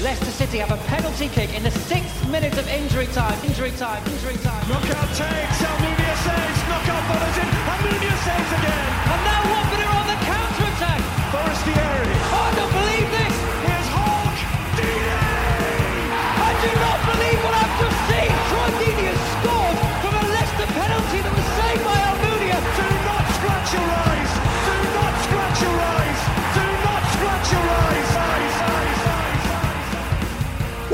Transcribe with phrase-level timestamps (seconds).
[0.00, 3.34] Leicester City have a penalty kick in the sixth minute of injury time.
[3.44, 4.00] Injury time.
[4.06, 4.68] Injury time.
[4.68, 5.58] Knockout takes.
[5.58, 6.60] Almunia saves.
[6.70, 7.48] Knockout follows in.
[7.66, 8.90] Almunia saves again.
[9.10, 9.57] And now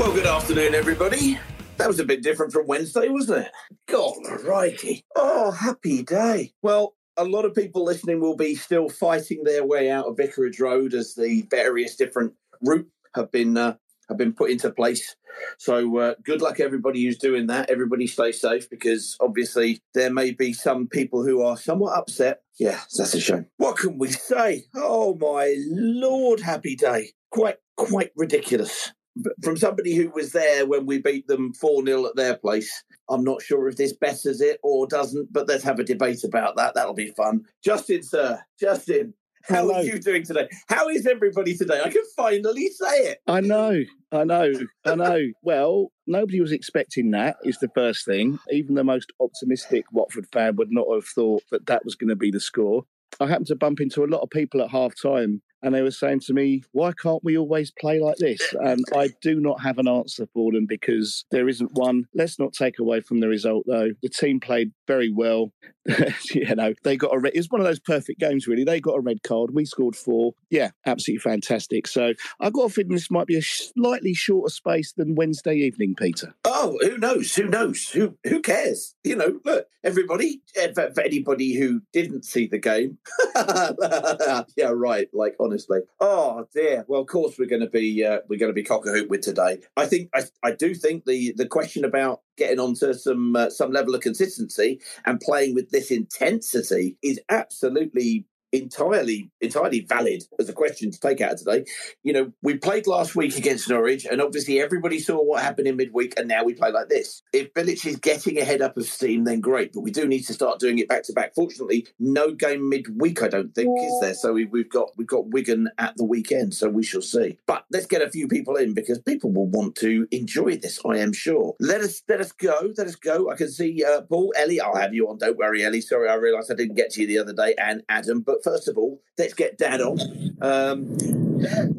[0.05, 1.39] Well, good afternoon, everybody.
[1.77, 3.51] That was a bit different from Wednesday, wasn't it?
[3.87, 5.03] God, righty.
[5.15, 6.53] Oh, happy day.
[6.61, 10.59] Well, a lot of people listening will be still fighting their way out of Vicarage
[10.59, 13.77] Road as the various different routes have been uh,
[14.07, 15.15] have been put into place.
[15.57, 17.71] So, uh, good luck, everybody who's doing that.
[17.71, 22.41] Everybody stay safe because obviously there may be some people who are somewhat upset.
[22.59, 23.47] Yeah, that's a shame.
[23.57, 24.65] What can we say?
[24.75, 27.13] Oh my lord, happy day.
[27.31, 28.93] Quite, quite ridiculous
[29.43, 32.83] from somebody who was there when we beat them 4 0 at their place.
[33.09, 36.55] I'm not sure if this betters it or doesn't, but let's have a debate about
[36.57, 36.75] that.
[36.75, 37.45] That'll be fun.
[37.63, 39.13] Justin, sir, Justin,
[39.47, 39.75] how Hello.
[39.75, 40.47] are you doing today?
[40.67, 41.79] How is everybody today?
[41.83, 43.19] I can finally say it.
[43.27, 44.51] I know, I know,
[44.85, 45.27] I know.
[45.43, 48.39] Well, nobody was expecting that, is the first thing.
[48.51, 52.15] Even the most optimistic Watford fan would not have thought that that was going to
[52.15, 52.85] be the score.
[53.19, 55.89] I happened to bump into a lot of people at half time and they were
[55.89, 58.53] saying to me, why can't we always play like this?
[58.53, 62.05] And I do not have an answer for them because there isn't one.
[62.13, 63.89] Let's not take away from the result, though.
[64.03, 65.51] The team played very well.
[66.33, 68.63] you know, they got a red, one of those perfect games, really.
[68.63, 69.55] They got a red card.
[69.55, 70.33] We scored four.
[70.51, 71.87] Yeah, absolutely fantastic.
[71.87, 75.95] So I've got a feeling this might be a slightly shorter space than Wednesday evening,
[75.95, 76.35] Peter.
[76.45, 77.33] Oh, who knows?
[77.35, 77.89] Who knows?
[77.89, 78.95] Who who cares?
[79.03, 82.97] You know, look, everybody, eh, for anybody who didn't see the game.
[84.57, 85.07] yeah, right.
[85.13, 85.54] Like honestly.
[85.99, 86.85] Oh dear.
[86.87, 89.09] Well, of course we're going to be uh, we're going to be cock a hoop
[89.09, 89.59] with today.
[89.77, 93.71] I think I, I do think the the question about getting onto some uh, some
[93.71, 98.25] level of consistency and playing with this intensity is absolutely
[98.61, 101.65] entirely entirely valid as a question to take out today.
[102.03, 105.77] You know, we played last week against Norwich, and obviously everybody saw what happened in
[105.77, 107.21] midweek, and now we play like this.
[107.33, 110.23] If Bilic is getting a head up of steam, then great, but we do need
[110.23, 111.33] to start doing it back to back.
[111.35, 114.13] Fortunately, no game midweek, I don't think, is there?
[114.13, 117.37] So we, we've got we've got Wigan at the weekend, so we shall see.
[117.47, 120.97] But let's get a few people in because people will want to enjoy this, I
[120.97, 121.55] am sure.
[121.59, 123.31] Let us let us go, let us go.
[123.31, 124.61] I can see uh, Paul, Ellie.
[124.61, 125.17] I'll have you on.
[125.17, 125.81] Don't worry, Ellie.
[125.81, 128.21] Sorry, I realised I didn't get to you the other day, and Adam.
[128.21, 129.99] But first of all, let's get Dan on.
[130.41, 130.95] Um,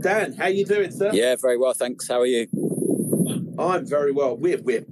[0.01, 1.11] Dan, how you doing, sir?
[1.13, 2.09] Yeah, very well, thanks.
[2.09, 2.49] How are you?
[3.59, 4.37] I'm very well.
[4.37, 4.85] We're we're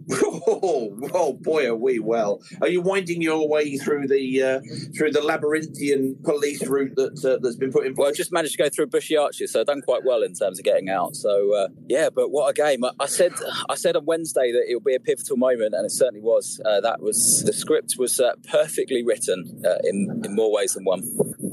[0.46, 2.41] oh, oh boy, are we well?
[2.61, 4.61] Are you winding your way through the uh,
[4.96, 8.17] through the labyrinthian police route that uh, that's been put in Well, I place?
[8.19, 10.64] just managed to go through Bushey Arches, so I've done quite well in terms of
[10.64, 11.17] getting out.
[11.17, 12.85] So uh, yeah, but what a game!
[12.85, 13.32] I, I said
[13.69, 16.61] I said on Wednesday that it would be a pivotal moment, and it certainly was.
[16.64, 20.85] Uh, that was the script was uh, perfectly written uh, in in more ways than
[20.85, 21.02] one.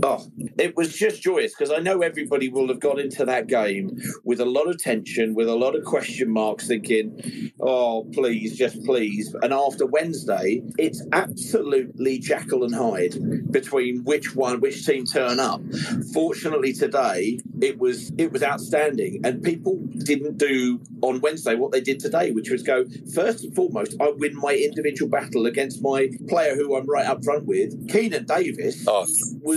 [0.03, 0.25] Oh,
[0.57, 4.39] it was just joyous because I know everybody will have gone into that game with
[4.39, 9.35] a lot of tension, with a lot of question marks, thinking, oh, please, just please.
[9.41, 15.61] And after Wednesday, it's absolutely Jekyll and Hyde between which one, which team turn up.
[16.13, 21.81] Fortunately, today it was it was outstanding, and people didn't do on Wednesday what they
[21.81, 23.95] did today, which was go first and foremost.
[23.99, 28.25] I win my individual battle against my player who I'm right up front with, Keinan
[28.25, 28.85] Davis.
[28.87, 29.05] Oh,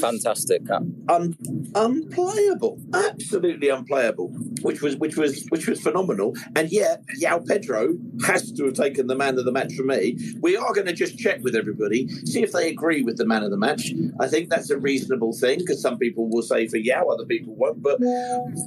[0.00, 0.62] fantastic!
[1.08, 1.36] Un,
[1.74, 4.28] unplayable, absolutely unplayable.
[4.62, 6.34] Which was which was which was phenomenal.
[6.56, 7.94] And yet, João Pedro
[8.26, 10.16] has to have taken the man of the match for me.
[10.40, 13.42] We are going to just check with everybody, see if they agree with the man
[13.42, 13.92] of the match.
[14.20, 17.54] I think that's a reasonable thing because some people will say for Yao, other people
[17.54, 17.82] won't.
[17.82, 18.00] But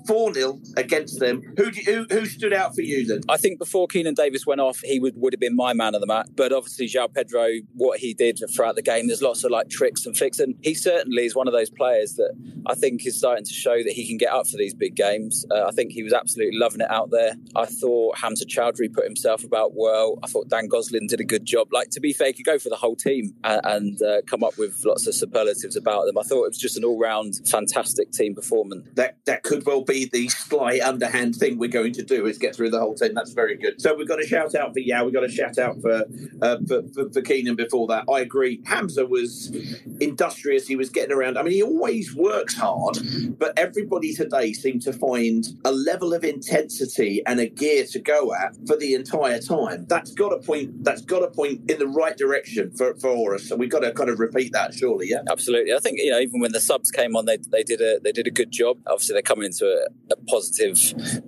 [0.06, 1.42] four 0 against them.
[1.58, 3.22] Who, do who who stood out for you then?
[3.30, 6.02] I think before Keinan Davis went off, he would, would have been my man of
[6.02, 6.28] the match.
[6.36, 10.06] But obviously, João Pedro, what he did throughout the game, there's lots of like tricks
[10.06, 10.40] and fix.
[10.40, 12.34] And he certainly is one of those players that
[12.66, 15.46] I think is starting to show that he can get up for these big games.
[15.52, 17.34] Uh, I think he was absolutely loving it out there.
[17.56, 20.20] I thought Hamza Choudhury put himself about well.
[20.24, 21.68] I thought Dan Gosling did a good job.
[21.72, 24.44] Like, to be fair, he could go for the whole team and, and uh, come
[24.44, 26.18] up with lots of superlatives about them.
[26.18, 28.88] I thought it was just an all round fantastic team performance.
[28.96, 32.56] That, that could well be the sly underhand thing we're going to do is get
[32.56, 33.14] through the whole team.
[33.14, 33.82] That's very good.
[33.82, 35.06] So we've got a shout out for Yao.
[35.06, 36.04] We've got a shout out for,
[36.42, 38.06] uh, for, for, for Keinan before that.
[38.12, 38.62] I agree.
[38.66, 39.56] Hamza was
[40.00, 40.68] industrious.
[40.68, 41.38] He was getting around.
[41.38, 42.98] I mean, he always works hard,
[43.38, 48.34] but everybody today seemed to find a level of intensity and a gear to go
[48.34, 49.86] at for the entire time.
[49.88, 50.84] That's got a point.
[50.84, 53.44] That's got a point in the right direction for, for us.
[53.44, 55.10] So we've got to kind of repeat that, surely.
[55.10, 55.74] Yeah, absolutely.
[55.74, 58.12] I think you know, even when the subs came on, they, they did a they
[58.12, 58.78] did a good job.
[58.88, 60.78] Obviously, they're coming into a, a positive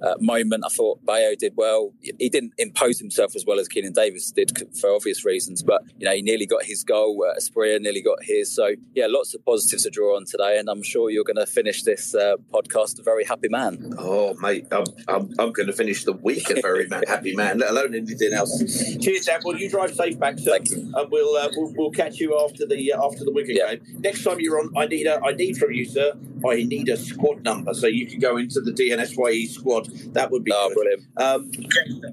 [0.01, 0.63] uh, moment.
[0.65, 1.93] I thought Bayo did well.
[2.01, 6.05] He didn't impose himself as well as Keinan Davis did for obvious reasons, but you
[6.05, 7.25] know, he nearly got his goal.
[7.27, 7.33] Uh,
[7.79, 8.53] nearly got his.
[8.53, 11.45] So yeah, lots of positives to draw on today, and I'm sure you're going to
[11.45, 13.93] finish this uh, podcast a very happy man.
[13.97, 17.71] Oh, mate, I'm, I'm, I'm going to finish the week a very happy man, let
[17.71, 18.61] alone anything else.
[18.97, 19.41] Cheers, Dad.
[19.43, 22.93] Well, you drive safe back, sir, and we'll, uh, we'll we'll catch you after the
[22.93, 23.75] uh, after the Wigan yeah.
[23.75, 23.99] game.
[23.99, 26.13] Next time you're on, I need a I need from you, sir.
[26.47, 29.87] I need a squad number so you can go into the DNSYE squad.
[30.13, 31.05] That would be oh, good.
[31.17, 31.51] Um,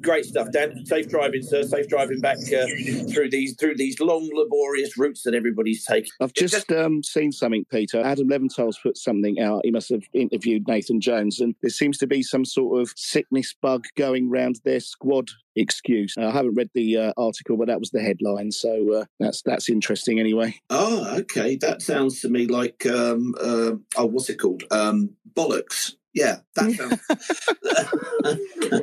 [0.00, 0.84] great stuff, Dan.
[0.84, 1.62] Safe driving, sir.
[1.62, 2.66] Safe driving back uh,
[3.12, 6.10] through these through these long, laborious routes that everybody's taking.
[6.20, 8.02] I've just um, seen something, Peter.
[8.02, 9.60] Adam Leventhal's put something out.
[9.64, 13.54] He must have interviewed Nathan Jones, and there seems to be some sort of sickness
[13.60, 16.14] bug going round their squad excuse.
[16.18, 19.68] I haven't read the uh, article, but that was the headline, so uh, that's that's
[19.68, 20.54] interesting anyway.
[20.70, 21.56] Oh, okay.
[21.56, 24.62] That sounds to me like um, uh, oh, what's it called?
[24.70, 25.94] Um, bollocks.
[26.14, 27.00] Yeah, that sounds.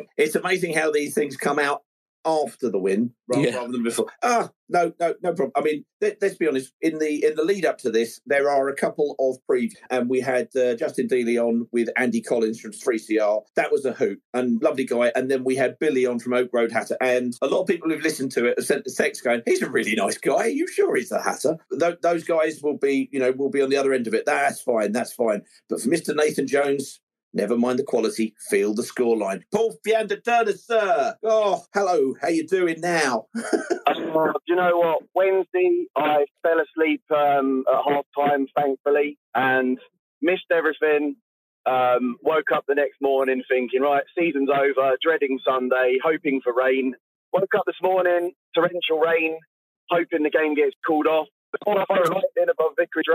[0.17, 1.81] it's amazing how these things come out
[2.25, 3.55] after the win rather, yeah.
[3.55, 4.07] rather, than before.
[4.23, 5.51] Ah, no, no, no problem.
[5.55, 6.71] I mean, let, us be honest.
[6.81, 10.09] In the in the lead up to this, there are a couple of previews, and
[10.09, 13.43] we had uh, Justin Dealey on with Andy Collins from 3CR.
[13.55, 15.11] That was a hoot and lovely guy.
[15.15, 17.89] And then we had Billy on from Oak Road Hatter, and a lot of people
[17.89, 20.33] who've listened to it have sent the text going, "He's a really nice guy.
[20.33, 23.61] Are you sure he's a Hatter?" Th- those guys will be, you know, will be
[23.61, 24.25] on the other end of it.
[24.25, 24.91] That's fine.
[24.91, 25.43] That's fine.
[25.69, 26.15] But for Mr.
[26.15, 26.99] Nathan Jones,
[27.35, 29.41] Never mind the quality, feel the scoreline.
[29.51, 31.15] Paul Fiander Turner, sir.
[31.23, 32.13] Oh, hello.
[32.21, 33.25] How you doing now?
[33.33, 33.41] do
[34.47, 35.03] you know what?
[35.15, 39.79] Wednesday, I fell asleep um, at half time, thankfully, and
[40.21, 41.15] missed everything.
[41.65, 46.93] Um, woke up the next morning thinking, right, season's over, dreading Sunday, hoping for rain.
[47.31, 49.39] Woke up this morning, torrential rain,
[49.89, 51.27] hoping the game gets called off.
[51.51, 53.05] Before I lightning above Vicarage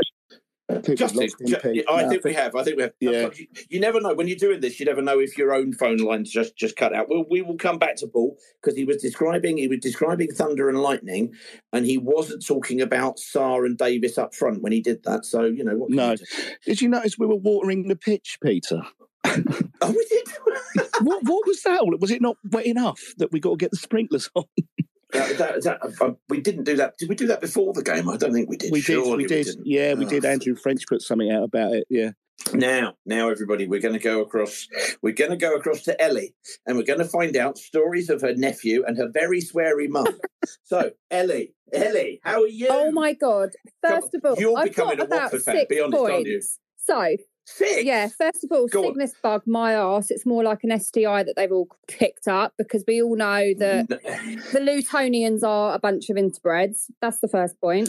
[0.69, 2.55] Justice, ju- I think we have.
[2.55, 2.93] I think we have.
[3.01, 3.31] Yeah.
[3.35, 4.79] You, you, never know when you're doing this.
[4.79, 7.09] You never know if your own phone lines just just cut out.
[7.09, 10.69] Well, we will come back to Paul because he was describing he was describing thunder
[10.69, 11.33] and lightning,
[11.73, 15.25] and he wasn't talking about Sarr and Davis up front when he did that.
[15.25, 15.91] So you know what?
[15.91, 16.11] No.
[16.11, 16.19] You
[16.67, 18.83] did you notice we were watering the pitch, Peter?
[19.25, 20.29] oh, we did.
[21.03, 21.87] what what was that?
[21.99, 24.45] Was it not wet enough that we got to get the sprinklers on?
[25.13, 26.99] That, that, that, uh, we didn't do that.
[26.99, 28.09] Did we do that before the game?
[28.09, 28.73] I don't think we did.
[28.73, 29.17] We did.
[29.17, 29.47] We did.
[29.65, 30.09] We yeah, we oh.
[30.09, 30.25] did.
[30.25, 31.87] Andrew French put something out about it.
[31.89, 32.11] Yeah.
[32.55, 34.69] Now, now, everybody, we're going to go across.
[35.03, 36.35] We're going to go across to Ellie,
[36.67, 40.07] and we're going to find out stories of her nephew and her very sweary mum.
[40.63, 42.69] so, Ellie, Ellie, how are you?
[42.71, 43.51] Oh my God!
[43.83, 45.67] First of all, you're I've becoming got a Watford fan.
[45.69, 46.13] Be honest, points.
[46.13, 46.43] aren't you?
[46.77, 47.17] So,
[47.51, 47.87] Sick.
[47.87, 49.21] Yeah, first of all, Go sickness on.
[49.23, 50.11] bug, my ass.
[50.11, 53.89] It's more like an STI that they've all picked up because we all know that
[53.89, 56.91] the Lutonians are a bunch of interbreds.
[57.01, 57.89] That's the first point.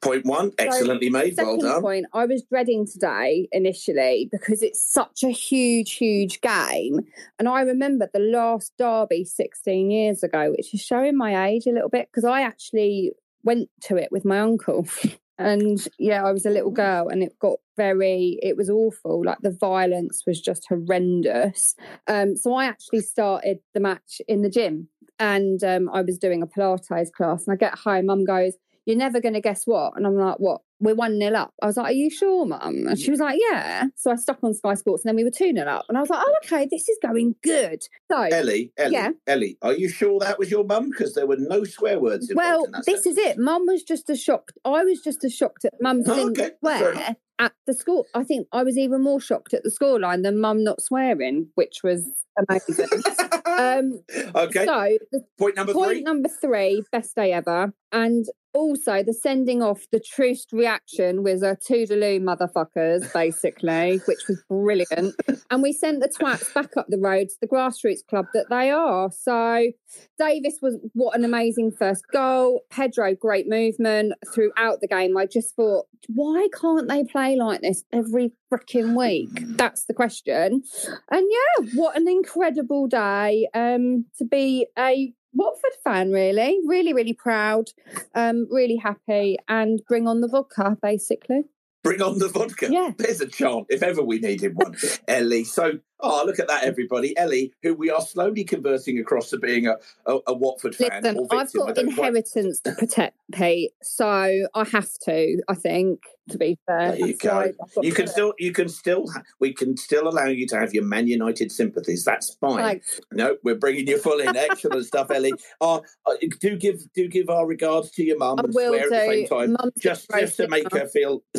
[0.00, 1.34] Point one, excellently so, made.
[1.36, 1.82] Well done.
[1.82, 7.00] Point, I was dreading today initially because it's such a huge, huge game.
[7.40, 11.72] And I remember the last derby 16 years ago, which is showing my age a
[11.72, 13.10] little bit because I actually
[13.42, 14.86] went to it with my uncle.
[15.40, 19.24] And yeah, I was a little girl and it got very, it was awful.
[19.24, 21.74] Like the violence was just horrendous.
[22.06, 26.42] Um, so I actually started the match in the gym and um, I was doing
[26.42, 27.46] a Pilates class.
[27.46, 28.52] And I get home, mum goes,
[28.84, 29.94] You're never going to guess what?
[29.96, 30.60] And I'm like, What?
[30.80, 31.52] We're 1 nil up.
[31.62, 32.86] I was like, Are you sure, mum?
[32.88, 33.84] And she was like, Yeah.
[33.96, 35.84] So I stuck on Sky Sports and then we were 2 nil up.
[35.88, 37.82] And I was like, Oh, okay, this is going good.
[38.10, 39.10] So, Ellie, Ellie, Yeah.
[39.26, 40.90] Ellie, are you sure that was your mum?
[40.90, 43.38] Because there were no swear words well, in this is it.
[43.38, 44.52] Mum was just as shocked.
[44.64, 48.06] I was just as shocked at mum Oh, didn't okay, swear at the school.
[48.14, 51.80] I think I was even more shocked at the scoreline than mum not swearing, which
[51.82, 52.06] was
[52.38, 52.86] amazing.
[53.46, 54.02] um,
[54.34, 54.64] Okay.
[54.66, 54.98] So
[55.38, 56.02] Point number point three.
[56.02, 61.56] number three, best day ever, and also the sending off the truest reaction was a
[61.56, 65.14] toodaloo motherfuckers, basically, which was brilliant.
[65.50, 68.70] and we sent the twats back up the road to the grassroots club that they
[68.70, 69.10] are.
[69.10, 69.70] So
[70.18, 72.62] Davis was what an amazing first goal.
[72.70, 75.16] Pedro, great movement throughout the game.
[75.16, 79.30] I just thought, why can't they play like this every freaking week?
[79.56, 80.62] That's the question.
[81.10, 86.60] And yeah, what an incredible day um, to be a Watford fan, really.
[86.64, 87.70] Really, really proud,
[88.14, 91.44] um, really happy, and bring on the vodka, basically.
[91.82, 92.68] Bring on the vodka.
[92.70, 92.90] Yeah.
[92.98, 94.76] There's a chant if ever we needed one.
[95.08, 95.44] Ellie.
[95.44, 97.16] So, oh, look at that, everybody.
[97.16, 99.76] Ellie, who we are slowly converting across to being a,
[100.06, 101.02] a, a Watford fan.
[101.02, 104.06] Listen, I've got don't quite- inheritance to protect, Pete, so
[104.54, 105.42] I have to.
[105.48, 107.38] I think, to be fair, There you go.
[107.38, 107.54] I've
[107.84, 108.08] You can it.
[108.10, 109.06] still, you can still,
[109.40, 112.04] we can still allow you to have your Man United sympathies.
[112.04, 112.80] That's fine.
[113.12, 114.36] No, we're bringing you full in.
[114.36, 115.32] Excellent stuff, Ellie.
[115.62, 118.90] Uh, uh, do give, do give our regards to your mum and will swear at
[118.90, 121.22] the same time, Mum's just just to make her feel.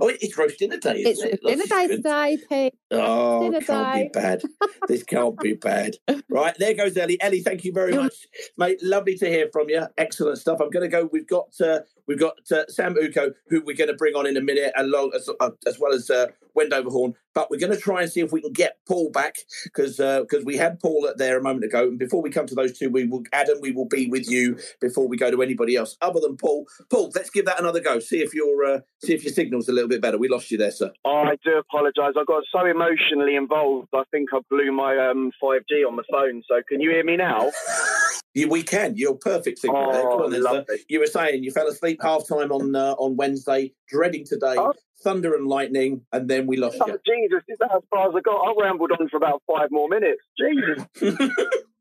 [0.00, 0.96] oh, it's roast dinner day.
[0.98, 1.40] It's Isn't it?
[1.42, 2.74] dinner day today, Pete.
[2.92, 4.42] Oh, dinner can't be bad.
[4.88, 5.96] This can't be bad.
[6.28, 7.20] Right, there goes Ellie.
[7.20, 8.14] Ellie, thank you very much,
[8.56, 8.78] mate.
[8.82, 9.86] Lovely to hear from you.
[9.98, 10.60] Excellent stuff.
[10.60, 11.08] I'm going to go.
[11.12, 11.80] We've got uh,
[12.10, 15.12] we've got uh, Sam Uko, who we're going to bring on in a minute, along
[15.14, 16.26] as, uh, as well as uh,
[16.56, 17.14] Wendover Horn.
[17.34, 20.44] But we're going to try and see if we can get Paul back because because
[20.44, 21.84] we had Paul at there a moment ago.
[21.84, 23.58] And before we come to those two, we will Adam.
[23.60, 26.66] We will be with you before we go to anybody else other than Paul.
[26.90, 28.00] Paul, let's give that another go.
[28.00, 30.18] See if your uh, see if your signal's a little bit better.
[30.18, 30.90] We lost you there, sir.
[31.04, 32.14] I do apologise.
[32.18, 33.88] I got so emotionally involved.
[33.94, 36.42] I think I blew my um, 5G on the phone.
[36.48, 37.50] So can you hear me now?
[38.34, 38.96] You, we can.
[38.96, 39.72] You're perfect there.
[39.74, 44.24] Oh, then, You were saying you fell asleep half time on uh, on Wednesday, dreading
[44.24, 44.72] today, Oh.
[45.02, 46.98] thunder and lightning, and then we lost Oh, you.
[47.04, 48.36] Jesus, is that as far as I got?
[48.36, 50.22] I rambled on for about five more minutes.
[50.38, 50.86] Jesus.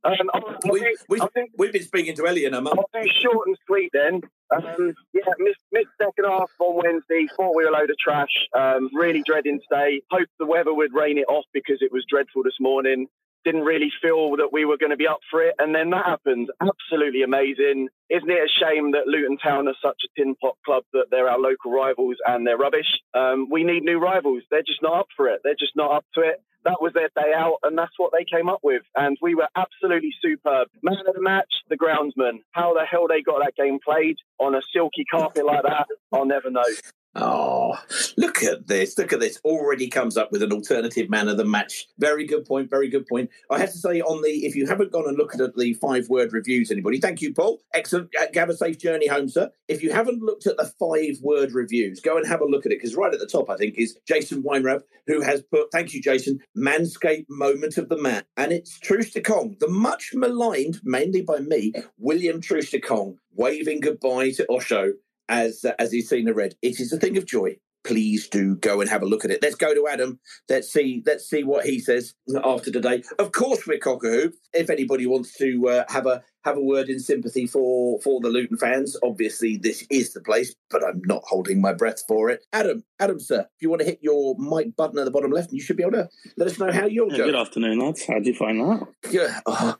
[0.04, 0.14] um,
[0.72, 2.80] We, think, we, think we've been speaking to Ellie her mum.
[2.80, 4.22] I'll do short and sweet then.
[4.56, 7.28] Um, yeah, missed, missed second half on Wednesday.
[7.38, 8.32] Thought we were a load of trash.
[8.58, 10.02] Um, really dreading today.
[10.10, 13.08] Hoped the weather would rain it off because it was dreadful this morning.
[13.46, 16.06] Didn't really feel that we were going to be up for it, and then that
[16.06, 16.50] happened.
[16.62, 17.90] Absolutely amazing.
[18.10, 21.30] Isn't it a shame that Luton Town are such a tin pot club that they're
[21.30, 22.88] our local rivals and they're rubbish?
[23.14, 24.44] Um, we need new rivals.
[24.50, 25.42] They're just not up for it.
[25.44, 26.42] They're just not up to it.
[26.66, 28.82] That was their day out, and that's what they came up with.
[28.96, 30.68] And we were absolutely superb.
[30.82, 32.40] Man of the match, the groundsman.
[32.52, 36.26] How the hell they got that game played on a silky carpet like that, I'll
[36.26, 36.66] never know.
[37.16, 37.78] Oh,
[38.18, 38.98] look at this.
[38.98, 39.40] Look at this.
[39.44, 41.88] Already comes up with an alternative man of the match.
[41.98, 42.70] Very good point.
[42.70, 43.30] Very good point.
[43.50, 46.08] I have to say, on the if you haven't gone and looked at the five
[46.08, 47.60] word reviews, anybody, thank you, Paul.
[47.74, 47.99] Excellent.
[48.36, 49.52] Have a safe journey home, sir.
[49.68, 52.72] If you haven't looked at the five word reviews, go and have a look at
[52.72, 55.94] it because right at the top, I think, is Jason Weinrab, who has put, thank
[55.94, 58.26] you, Jason, Manscape moment of the mat.
[58.38, 64.94] And it's Troost-Ekong, the much maligned, mainly by me, William Troost-Ekong, waving goodbye to Osho
[65.30, 66.56] as uh, as he's seen the red.
[66.62, 67.58] It is a thing of joy.
[67.86, 69.42] Please do go and have a look at it.
[69.42, 70.20] Let's go to Adam.
[70.50, 71.02] Let's see.
[71.06, 72.14] Let's see what he says
[72.44, 73.04] after today.
[73.18, 74.32] Of course, we're cockahoo.
[74.54, 78.30] If anybody wants to uh, have a have a word in sympathy for for the
[78.30, 80.54] Luton fans, obviously this is the place.
[80.70, 82.46] But I'm not holding my breath for it.
[82.54, 85.52] Adam, Adam, sir, if you want to hit your mic button at the bottom left,
[85.52, 87.32] you should be able to let us know how you're Yeah, going.
[87.32, 88.06] good afternoon, lads.
[88.06, 88.88] How would you find that?
[89.12, 89.40] Yeah.
[89.48, 89.76] Oh,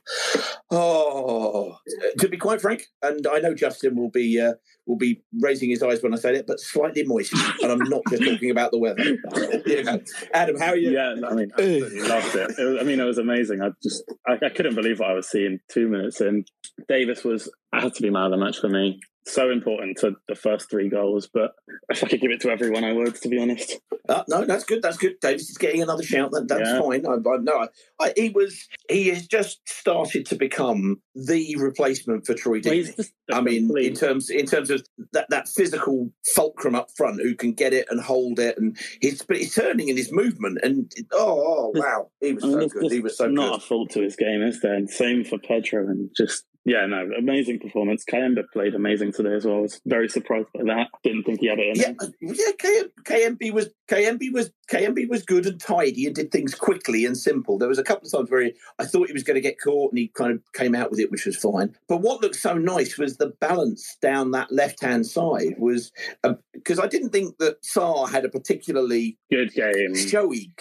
[0.72, 1.76] oh.
[2.18, 4.52] To be quite frank, and I know Justin will be uh,
[4.86, 8.02] will be raising his eyes when I say it, but slightly moist, and I'm not
[8.08, 9.04] just talking about the weather.
[9.80, 10.00] Know.
[10.34, 10.90] Adam, how are you?
[10.90, 12.50] Yeah, I mean, loved it.
[12.58, 13.62] it was, I mean, it was amazing.
[13.62, 16.44] I just, I, I couldn't believe what I was seeing two minutes in.
[16.88, 19.00] Davis was I had to be man of the match for me.
[19.26, 21.52] So important to the first three goals, but
[21.90, 23.14] if I could give it to everyone, I would.
[23.16, 24.80] To be honest, Uh, no, that's good.
[24.82, 25.20] That's good.
[25.20, 26.30] Davis is getting another shout.
[26.32, 26.80] That, that's Yeah.
[26.80, 27.06] fine.
[27.06, 27.68] I, I, no,
[28.00, 28.66] I, he was.
[28.88, 33.10] He has just started to become the replacement for Troy Well, Deeney.
[33.30, 37.34] a I mean, in terms in terms of that, that physical fulcrum up front who
[37.36, 40.90] can get it and hold it, and he's but he's turning in his movement, and
[41.12, 42.90] oh, oh wow, he was I mean, so good.
[42.90, 43.56] He was so not good.
[43.58, 44.74] a fault to his game, is there?
[44.74, 48.04] And same for Pedro, and just Yeah, no, amazing performance.
[48.04, 49.56] Kayembe played amazing today as well.
[49.56, 50.86] I was very surprised by that.
[51.02, 52.12] Didn't think he had it in Yeah, him.
[52.20, 52.82] yeah.
[53.04, 57.58] Kayembe was Kayembe was Kayembe was good and tidy and did things quickly and simple.
[57.58, 59.60] There was a couple of times where he, I thought he was going to get
[59.60, 61.74] caught and he kind of came out with it, which was fine.
[61.88, 65.90] But what looked so nice was the balance down that left hand side was
[66.62, 69.94] because I didn't think that Sarr had a particularly Good game.
[69.96, 70.52] showy,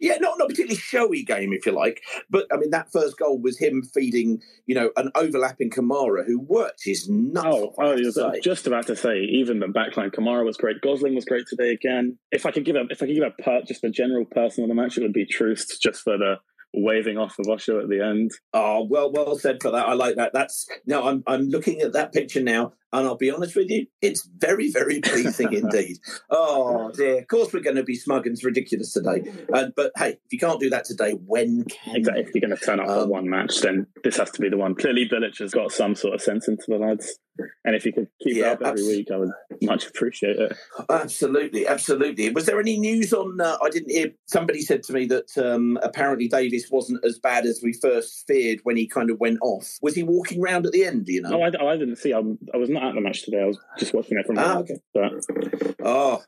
[0.00, 2.02] yeah, not not particularly showy game if you like.
[2.30, 6.40] But I mean that first goal was him feeding, you know, an overlapping Kamara who
[6.40, 7.46] worked his nuts.
[7.48, 8.40] Oh, I oh, have I to was uh, say.
[8.40, 10.80] just about to say, even the backline, Kamara was great.
[10.80, 12.18] Gosling was great today again.
[12.30, 14.64] If I could give a, if I could give a per, just a general person
[14.64, 16.36] of the match, it would be Troost, just for the
[16.74, 18.30] waving off of Osho at the end.
[18.52, 19.86] Oh, well, well said for that.
[19.86, 20.32] I like that.
[20.32, 23.86] That's no, I'm I'm looking at that picture now, and I'll be honest with you,
[24.00, 25.98] it's very, very pleasing indeed.
[26.30, 27.18] Oh dear.
[27.20, 29.22] Of course, we're going to be smug and ridiculous today,
[29.52, 31.96] uh, but hey, if you can't do that today, when can?
[31.96, 32.22] Exactly.
[32.24, 34.48] If you're going to turn up for Um, one match, then this has to be
[34.48, 34.74] the one.
[34.74, 37.18] Clearly, Bilic has got some sort of sense into the lads,
[37.64, 39.30] and if you could keep Yeah, it up every abs- week, I would
[39.62, 40.52] much appreciate it.
[40.90, 42.30] Absolutely, absolutely.
[42.30, 43.40] Was there any news on?
[43.40, 44.10] Uh, I didn't hear.
[44.26, 48.60] Somebody said to me that um, apparently Davis wasn't as bad as we first feared
[48.64, 49.78] when he kind of went off.
[49.82, 51.08] Was he walking around at the end?
[51.08, 51.30] You know?
[51.30, 52.12] No, I, I didn't see.
[52.12, 52.18] I,
[52.52, 53.42] I was not at the match today.
[53.42, 54.58] I was just watching it from Ah, home.
[54.62, 54.76] okay.
[54.94, 55.12] But
[55.84, 56.22] Oh,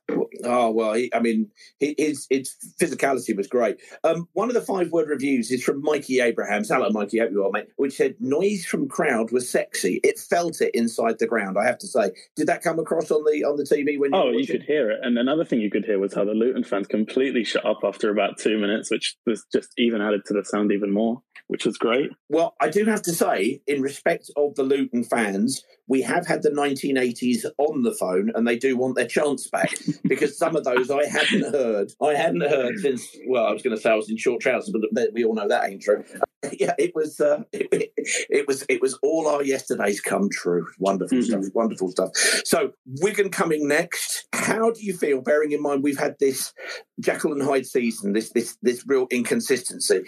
[0.44, 0.94] oh well.
[0.94, 3.76] He, I mean, his his physicality was great.
[4.02, 6.68] Um, one of the five word reviews is from Mikey Abrahams.
[6.70, 7.18] Hello, Mikey.
[7.18, 7.66] Hope you are, mate.
[7.76, 10.00] Which said noise from crowd was sexy.
[10.02, 11.56] It felt it inside the ground.
[11.58, 12.10] I have to say.
[12.36, 14.18] Did that come across on the on the TV when you?
[14.18, 15.00] Oh, you could hear it.
[15.02, 18.10] And another thing you could hear was how the Luton fans completely shut up after
[18.10, 21.78] about two minutes, which was just even added to the sound even more, which was
[21.78, 22.10] great.
[22.28, 26.42] Well, I do have to say, in respect of the Luton fans, we have had
[26.42, 29.74] the 1980s on the phone, and they do want their chance back
[30.04, 31.92] because some of those I hadn't heard.
[32.02, 33.06] I hadn't heard since.
[33.26, 35.48] Well, I was going to say I was in short trousers, but we all know
[35.48, 36.04] that ain't true.
[36.52, 37.20] yeah, it was.
[37.20, 38.64] Uh, it, it was.
[38.68, 40.66] It was all our yesterdays come true.
[40.78, 41.44] Wonderful stuff.
[41.54, 42.10] Wonderful stuff.
[42.44, 44.26] So Wigan coming next.
[44.32, 45.20] How do you feel?
[45.20, 46.52] Bearing in mind we've had this
[47.00, 50.02] Jekyll and Hyde season, this this this real inconsistency.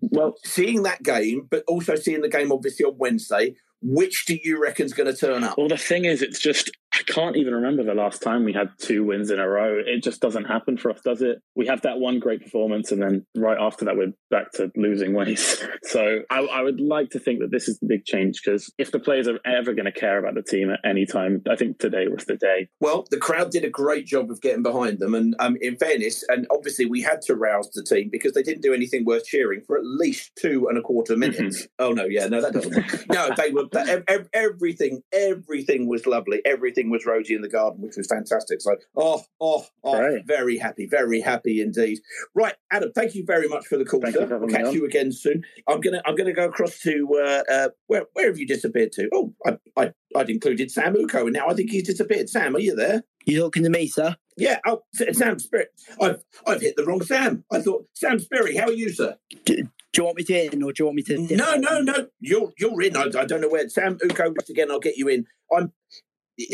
[0.00, 3.54] Well, seeing that game, but also seeing the game obviously on Wednesday.
[3.82, 5.58] Which do you reckon's going to turn up?
[5.58, 8.68] Well, the thing is, it's just, I can't even remember the last time we had
[8.78, 9.78] two wins in a row.
[9.84, 11.38] It just doesn't happen for us, does it?
[11.56, 15.14] We have that one great performance, and then right after that, we're back to losing
[15.14, 15.62] ways.
[15.84, 18.92] So I, I would like to think that this is the big change because if
[18.92, 21.78] the players are ever going to care about the team at any time, I think
[21.78, 22.68] today was the day.
[22.80, 26.24] Well, the crowd did a great job of getting behind them, and um, in fairness,
[26.28, 29.62] and obviously we had to rouse the team because they didn't do anything worth cheering
[29.66, 31.66] for at least two and a quarter minutes.
[31.78, 32.74] oh no, yeah, no, that doesn't.
[32.74, 33.06] work.
[33.12, 35.02] no, they were that- ev- ev- everything.
[35.12, 36.40] Everything was lovely.
[36.46, 38.60] Everything was Rosie in the garden, which was fantastic.
[38.60, 40.26] So, oh, oh, oh, Great.
[40.26, 41.98] very happy, very happy indeed.
[42.34, 44.26] Right, Adam, thank you very much for the call, Thank sir.
[44.26, 45.44] for having We'll me catch you again soon.
[45.68, 49.08] I'm gonna, I'm gonna go across to uh, uh, where, where have you disappeared to?
[49.12, 52.28] Oh, I, I, I'd included Sam Uko, and now I think he's disappeared.
[52.28, 53.04] Sam, are you there?
[53.24, 54.16] You talking to me, sir?
[54.36, 54.58] Yeah.
[54.66, 55.68] Oh, Sam Spirit.
[56.00, 57.44] I've I've hit the wrong Sam.
[57.52, 58.56] I thought Sam Spirit.
[58.56, 59.16] How are you, sir?
[59.44, 59.56] Do,
[59.92, 61.36] do you want me to in or do you want me to?
[61.36, 62.06] No, no, no.
[62.20, 62.96] You're you're in.
[62.96, 64.28] I, I don't know where Sam Uko.
[64.28, 65.26] Once again, I'll get you in.
[65.54, 65.72] I'm.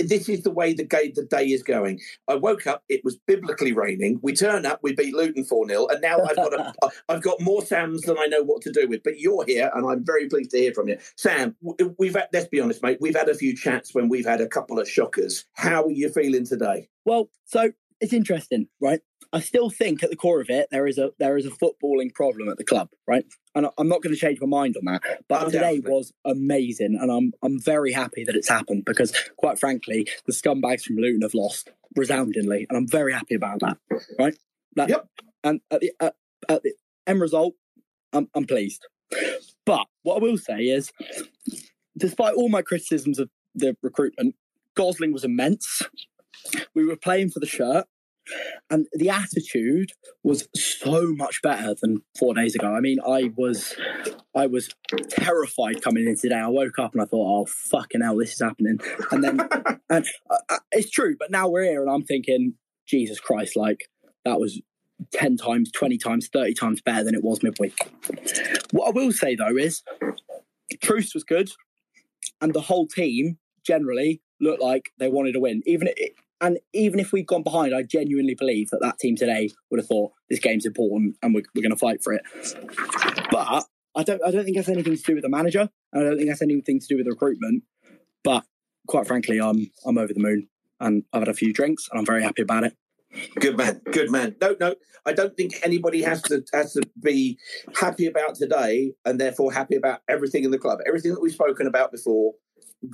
[0.07, 2.01] This is the way the game the day is going.
[2.29, 2.83] I woke up.
[2.89, 4.21] It was biblically raining.
[4.23, 4.81] We turn up.
[4.83, 8.19] We beat Luton four 0 and now I've got a, I've got more Sams than
[8.19, 9.03] I know what to do with.
[9.03, 11.57] But you're here, and I'm very pleased to hear from you, Sam.
[11.99, 12.99] We've had, let's be honest, mate.
[13.01, 15.45] We've had a few chats when we've had a couple of shockers.
[15.55, 16.89] How are you feeling today?
[17.05, 19.01] Well, so it's interesting, right?
[19.33, 22.15] I still think at the core of it there is a there is a footballing
[22.15, 23.25] problem at the club, right?
[23.55, 25.03] And I'm not going to change my mind on that.
[25.29, 30.09] But today was amazing, and I'm I'm very happy that it's happened because, quite frankly,
[30.27, 33.77] the scumbags from Luton have lost resoundingly, and I'm very happy about that,
[34.19, 34.37] right?
[34.77, 35.09] That, Yep.
[35.45, 36.15] And at the at,
[36.49, 36.73] at the
[37.07, 37.55] end result,
[38.13, 38.87] I'm I'm pleased.
[39.67, 40.91] But what I will say is,
[41.97, 44.37] despite all my criticisms of the recruitment,
[44.75, 45.83] Gosling was immense.
[46.75, 47.87] We were playing for the shirt,
[48.71, 52.75] and the attitude was so much better than four days ago.
[52.75, 53.75] I mean, I was,
[54.35, 54.69] I was
[55.09, 56.37] terrified coming in today.
[56.37, 58.79] I woke up and I thought, "Oh fucking hell, this is happening."
[59.11, 59.41] And then,
[59.91, 61.17] and uh, uh, it's true.
[61.19, 62.55] But now we're here, and I'm thinking,
[62.87, 63.89] Jesus Christ, like
[64.25, 64.61] that was
[65.13, 67.77] 10 times, 20 times, 30 times better than it was midweek.
[68.73, 69.83] What I will say though is
[70.83, 71.51] Troost was good,
[72.41, 75.63] and the whole team generally looked like they wanted to win.
[75.67, 75.89] Even
[76.41, 79.87] and even if we'd gone behind, I genuinely believe that that team today would have
[79.87, 82.23] thought this game's important and we're, we're going to fight for it.
[83.31, 83.65] But
[83.97, 85.69] I don't, I don't think that's anything to do with the manager.
[85.93, 87.65] and I don't think that's anything to do with the recruitment.
[88.23, 88.45] But
[88.87, 90.49] quite frankly, I'm, I'm over the moon,
[90.81, 92.77] and I've had a few drinks, and I'm very happy about it.
[93.41, 94.37] Good man, good man.
[94.41, 94.75] No, no,
[95.07, 97.39] I don't think anybody has to has to be
[97.75, 100.81] happy about today and therefore happy about everything in the club.
[100.87, 102.35] Everything that we've spoken about before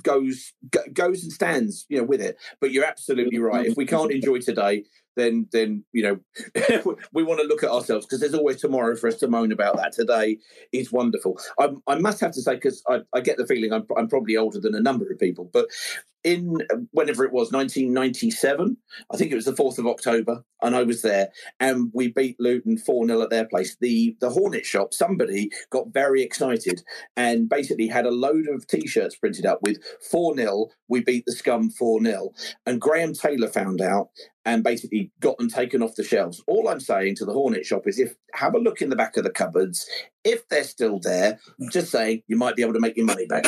[0.03, 2.37] goes go, goes and stands, you know, with it.
[2.59, 3.65] But you're absolutely right.
[3.65, 4.83] If we can't enjoy today,
[5.15, 9.07] then then you know we want to look at ourselves because there's always tomorrow for
[9.07, 9.93] us to moan about that.
[9.93, 10.37] Today
[10.71, 11.39] is wonderful.
[11.59, 14.35] I, I must have to say because I, I, get the feeling I'm, I'm probably
[14.37, 15.67] older than a number of people, but
[16.25, 16.57] in
[16.91, 18.75] whenever it was 1997
[19.13, 22.35] i think it was the 4th of october and i was there and we beat
[22.39, 23.77] luton 4-0 at their place.
[23.79, 26.81] The the hornet shop somebody got very excited
[27.15, 29.77] and basically had a load of t-shirts printed up with
[30.11, 32.29] 4-0 we beat the scum 4-0
[32.65, 34.09] and graham taylor found out
[34.45, 36.41] and basically got them taken off the shelves.
[36.47, 39.17] All i'm saying to the hornet shop is if have a look in the back
[39.17, 39.87] of the cupboards.
[40.23, 41.39] If they're still there
[41.71, 43.45] just saying you might be able to make your money back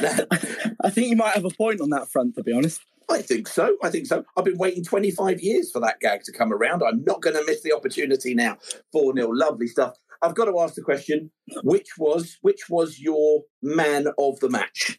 [0.82, 2.80] I think you might have a point on that front, to be honest.
[3.08, 3.76] I think so.
[3.82, 4.24] I think so.
[4.36, 6.82] I've been waiting 25 years for that gag to come around.
[6.82, 8.58] I'm not going to miss the opportunity now.
[8.92, 9.96] 4 0, lovely stuff.
[10.22, 11.30] I've got to ask the question:
[11.62, 14.96] which was which was your man of the match?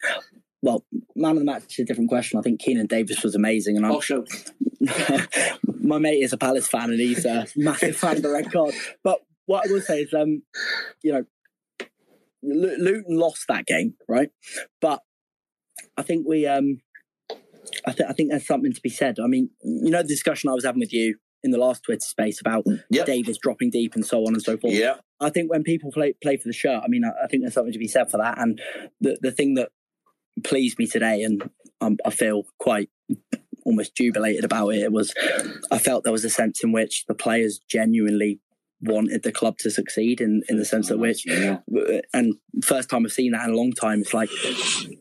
[0.61, 0.85] Well,
[1.15, 2.37] man of the match is a different question.
[2.37, 4.25] I think Keinan Davis was amazing, and I'm sure.
[5.81, 8.73] my mate is a Palace fan, and he's a massive fan of the red card.
[9.03, 10.41] But what I will say is, um,
[11.03, 11.25] you know,
[12.43, 14.29] Luton lost that game, right?
[14.79, 15.01] But
[15.97, 16.81] I think we, um,
[17.85, 19.17] I, th- I think there's something to be said.
[19.23, 21.99] I mean, you know, the discussion I was having with you in the last Twitter
[22.01, 23.05] space about yep.
[23.05, 24.73] Davis dropping deep and so on and so forth.
[24.73, 27.43] Yeah, I think when people play play for the shirt, I mean, I, I think
[27.43, 28.37] there's something to be said for that.
[28.37, 28.61] And
[28.99, 29.69] the the thing that
[30.43, 31.49] pleased me today, and
[31.79, 32.89] um, I feel quite
[33.65, 35.13] almost jubilated about it, it was
[35.71, 38.39] I felt there was a sense in which the players genuinely
[38.81, 41.25] wanted the club to succeed in, in the sense that which
[42.13, 44.29] and first time I've seen that in a long time it's like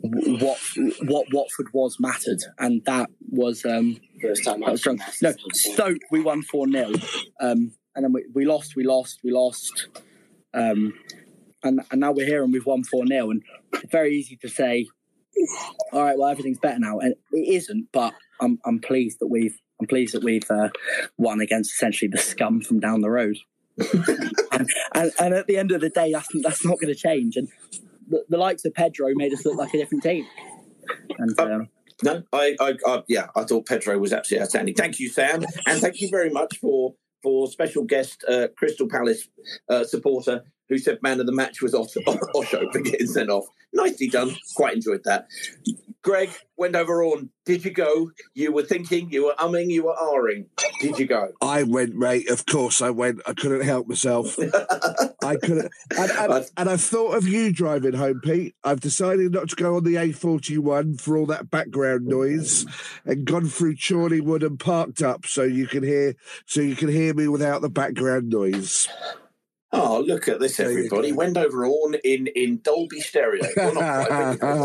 [0.03, 0.59] what
[1.03, 5.01] what Watford was mattered and that was um first time that was strong.
[5.23, 9.89] no Stoke we won 4-0 um and then we, we lost we lost we lost
[10.53, 10.93] um
[11.63, 14.87] and and now we're here and we've won 4-0 and it's very easy to say
[15.93, 19.59] all right well everything's better now and it isn't but I'm I'm pleased that we've
[19.81, 20.69] I'm pleased that we've uh,
[21.17, 23.39] won against essentially the scum from down the road
[24.53, 27.37] and, and, and, at the end of the day, that's, that's not going to change.
[27.37, 27.49] And
[28.09, 30.27] the, the, likes of Pedro made us look like a different team.
[31.19, 31.69] And, um,
[32.03, 34.75] no, I, I, I, yeah, I thought Pedro was absolutely outstanding.
[34.75, 39.29] Thank you, Sam, and thank you very much for for special guest uh, Crystal Palace
[39.69, 42.01] uh, supporter who said man of the match was Osho,
[42.35, 43.45] Osho for getting sent off.
[43.73, 44.35] Nicely done.
[44.55, 45.27] Quite enjoyed that.
[46.03, 47.29] Greg, Wendover on.
[47.45, 48.11] Did you go?
[48.35, 50.47] You were thinking, you were umming, you were ahring.
[50.81, 51.33] Did you go?
[51.43, 52.31] I went, mate.
[52.31, 53.21] Of course I went.
[53.27, 54.39] I couldn't help myself.
[55.25, 55.71] I couldn't.
[55.99, 58.55] And, and, and, I've thought of you driving home, Pete.
[58.65, 62.67] I've decided not to go on the A41 for all that background noise
[63.05, 66.15] and gone through Chorleywood and parked up so you can hear
[66.47, 68.89] so you can hear me without the background noise.
[69.73, 71.13] Oh, look at this, everybody.
[71.13, 73.43] Wendover Orn in, in Dolby Stereo.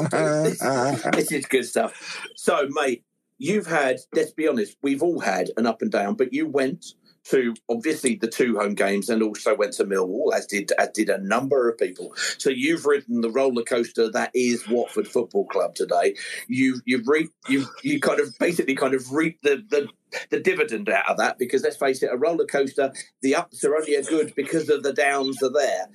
[0.09, 0.59] this,
[1.13, 2.27] this is good stuff.
[2.35, 3.03] So, mate,
[3.37, 6.85] you've had, let's be honest, we've all had an up and down, but you went
[7.25, 11.09] to obviously the two home games and also went to Millwall, as did as did
[11.09, 12.13] a number of people.
[12.37, 16.15] So you've ridden the roller coaster that is Watford Football Club today.
[16.47, 19.87] You you've re- you you kind of basically kind of reaped the, the
[20.29, 23.75] the dividend out of that because let's face it, a roller coaster, the ups are
[23.75, 25.87] only good because of the downs are there.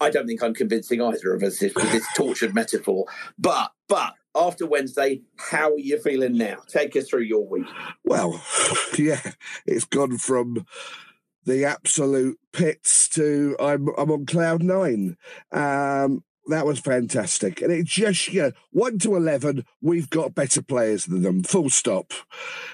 [0.00, 3.04] I don't think I'm convincing either of us with this tortured metaphor.
[3.38, 6.58] But but after Wednesday, how are you feeling now?
[6.68, 7.66] Take us through your week.
[8.04, 8.42] Well,
[8.98, 9.32] yeah,
[9.66, 10.66] it's gone from
[11.44, 15.16] the absolute pits to I'm I'm on cloud nine.
[15.52, 20.62] Um, that was fantastic, and it just you know one to eleven, we've got better
[20.62, 21.42] players than them.
[21.42, 22.12] Full stop.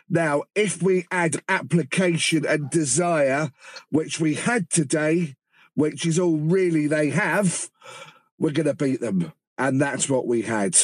[0.09, 3.51] Now, if we add application and desire,
[3.91, 5.37] which we had today,
[5.75, 7.71] which is all really they have,
[8.39, 10.77] we're going to beat them and that's what we had.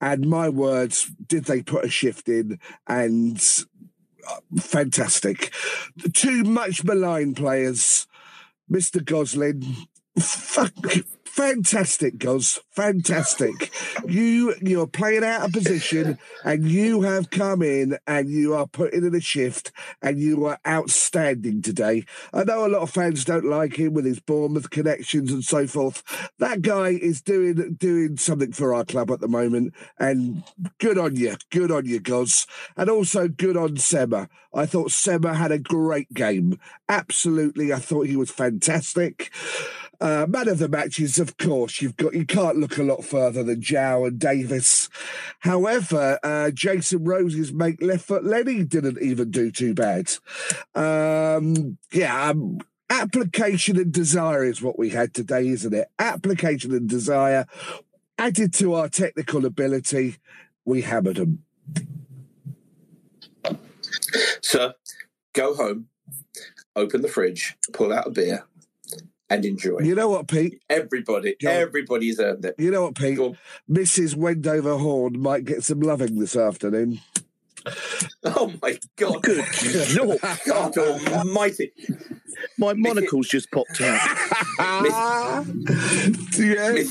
[0.00, 2.58] And my words, did they put a shift in?
[2.86, 3.42] And
[4.28, 5.52] uh, fantastic.
[6.12, 8.06] Two much maligned players,
[8.70, 9.04] Mr.
[9.04, 9.64] Gosling,
[10.18, 10.72] fuck,
[11.30, 12.58] Fantastic, Goz.
[12.70, 13.70] Fantastic.
[14.06, 19.04] you you're playing out of position and you have come in and you are putting
[19.04, 19.70] in a shift
[20.02, 22.04] and you are outstanding today.
[22.32, 25.68] I know a lot of fans don't like him with his Bournemouth connections and so
[25.68, 26.02] forth.
[26.38, 30.42] That guy is doing doing something for our club at the moment and
[30.78, 31.36] good on you.
[31.50, 32.44] Good on you, Goz.
[32.76, 34.28] And also good on Sema.
[34.52, 36.58] I thought Sema had a great game.
[36.88, 37.72] Absolutely.
[37.72, 39.30] I thought he was fantastic.
[40.00, 43.42] Uh, man of the matches, of course, you've got you can't look a lot further
[43.42, 44.88] than Jow and Davis.
[45.40, 50.10] However, uh, Jason Rose's make left foot Lenny didn't even do too bad.
[50.74, 55.88] Um, yeah, um, application and desire is what we had today, isn't it?
[55.98, 57.46] Application and desire
[58.20, 60.16] added to our technical ability,
[60.66, 61.42] we hammered them.
[64.42, 64.74] Sir,
[65.32, 65.88] go home,
[66.76, 68.44] open the fridge, pull out a beer,
[69.30, 69.78] and enjoy.
[69.78, 70.60] You know what, Pete?
[70.68, 72.56] Everybody, everybody's earned it.
[72.58, 73.18] You know what, Pete?
[73.70, 74.16] Mrs.
[74.16, 77.00] Wendover Horn might get some loving this afternoon.
[78.22, 79.22] Oh my God!
[79.22, 79.44] Good
[79.96, 81.72] Lord, God Almighty!
[82.58, 84.00] My monocle's just popped out.
[84.82, 84.92] Miss,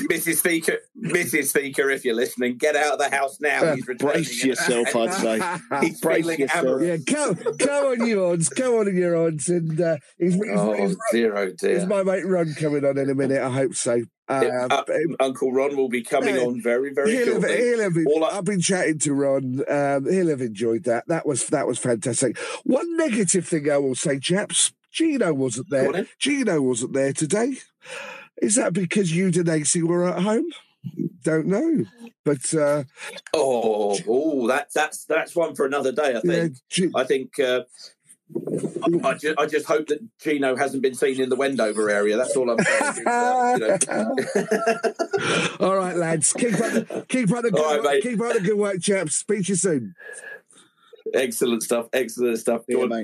[0.02, 0.36] Mrs.
[0.38, 1.44] Speaker, Mrs.
[1.46, 3.74] Speaker, if you're listening, get out of the house now.
[3.74, 3.84] He's.
[3.98, 5.40] Brace yourself, I'd say.
[5.86, 6.64] He's Brace feeling yourself.
[6.64, 7.02] amorous.
[7.08, 10.72] Yeah, go, go on your odds, go on your odds, and uh, is, is, Oh
[10.72, 11.70] is, dear, oh dear.
[11.70, 13.40] is my mate Ron coming on in a minute?
[13.40, 14.02] I hope so.
[14.30, 16.42] Yeah, Uh, uh, Uncle Ron will be coming Yeah.
[16.42, 17.56] on very, very he'll have, shortly.
[17.56, 19.64] he'll have, All I've been chatting to Ron.
[19.68, 21.08] Um, he'll have enjoyed that.
[21.08, 22.38] That was that was fantastic.
[22.64, 26.06] One negative thing I will say, chaps, Gino wasn't there.
[26.18, 27.56] Gino wasn't there today.
[28.40, 30.46] Is that because you and AC were at home?
[31.22, 31.84] Don't know,
[32.24, 32.84] but uh,
[33.34, 36.16] Oh, oh, that's that's that's one for another day.
[36.16, 36.56] I think.
[36.94, 37.38] I think.
[37.38, 37.64] Uh,
[39.04, 42.16] I, just, I just hope that Gino hasn't been seen in the Wendover area.
[42.16, 43.06] That's all I'm saying.
[43.06, 44.14] Uh, you know.
[45.60, 48.02] all right, lads, keep up keep up the good All right, work, mate.
[48.02, 49.16] keep up the good work, chaps.
[49.16, 49.94] Speak to you soon.
[51.14, 51.88] Excellent stuff.
[51.92, 52.62] Excellent stuff.
[52.68, 53.02] Yeah.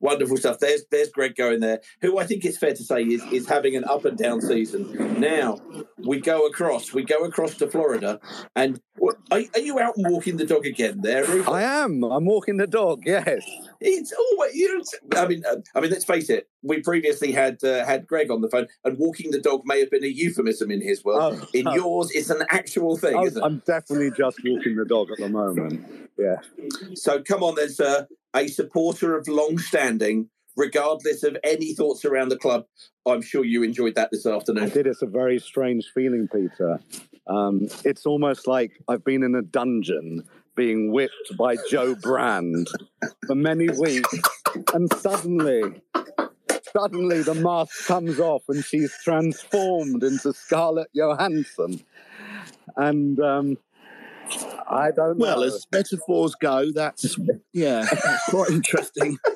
[0.00, 0.58] Wonderful stuff.
[0.58, 3.76] There's there's Greg going there, who I think it's fair to say is, is having
[3.76, 5.20] an up and down season.
[5.20, 5.58] Now
[5.98, 6.92] we go across.
[6.92, 8.20] We go across to Florida,
[8.54, 8.80] and
[9.30, 11.00] are, are you out walking the dog again?
[11.02, 11.24] There?
[11.48, 12.04] I am.
[12.04, 13.02] I'm walking the dog.
[13.06, 13.44] Yes.
[13.80, 14.78] It's always you.
[14.78, 15.94] know, I mean, uh, I mean.
[15.94, 16.48] Let's face it.
[16.62, 19.90] We previously had uh, had Greg on the phone, and walking the dog may have
[19.90, 21.38] been a euphemism in his world.
[21.40, 21.74] Oh, in oh.
[21.74, 23.36] yours, it's an actual thing, I'm, it?
[23.40, 26.10] I'm definitely just walking the dog at the moment.
[26.18, 26.36] Yeah.
[27.04, 28.08] So come on, then, sir.
[28.34, 32.64] A supporter of long standing, regardless of any thoughts around the club.
[33.04, 34.64] I'm sure you enjoyed that this afternoon.
[34.64, 34.86] I did.
[34.86, 36.80] It's a very strange feeling, Peter.
[37.26, 40.24] Um, it's almost like I've been in a dungeon
[40.56, 42.68] being whipped by Jo Brand
[43.26, 44.18] for many weeks,
[44.72, 45.82] and suddenly,
[46.74, 51.84] suddenly the mask comes off and she's transformed into Scarlett Johansson.
[52.78, 53.58] And um,
[54.68, 57.16] I don't Well, as metaphors go, that's
[57.52, 59.18] yeah, that's quite interesting.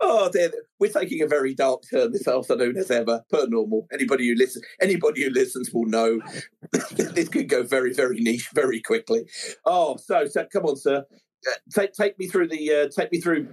[0.00, 3.86] oh dear, we're taking a very dark turn this afternoon as ever, per normal.
[3.92, 6.20] Anybody who listens, anybody who listens will know
[6.90, 9.24] this could go very, very niche very quickly.
[9.64, 11.04] Oh, so, so come on, sir.
[11.46, 13.48] Uh, Take take me through the uh, take me through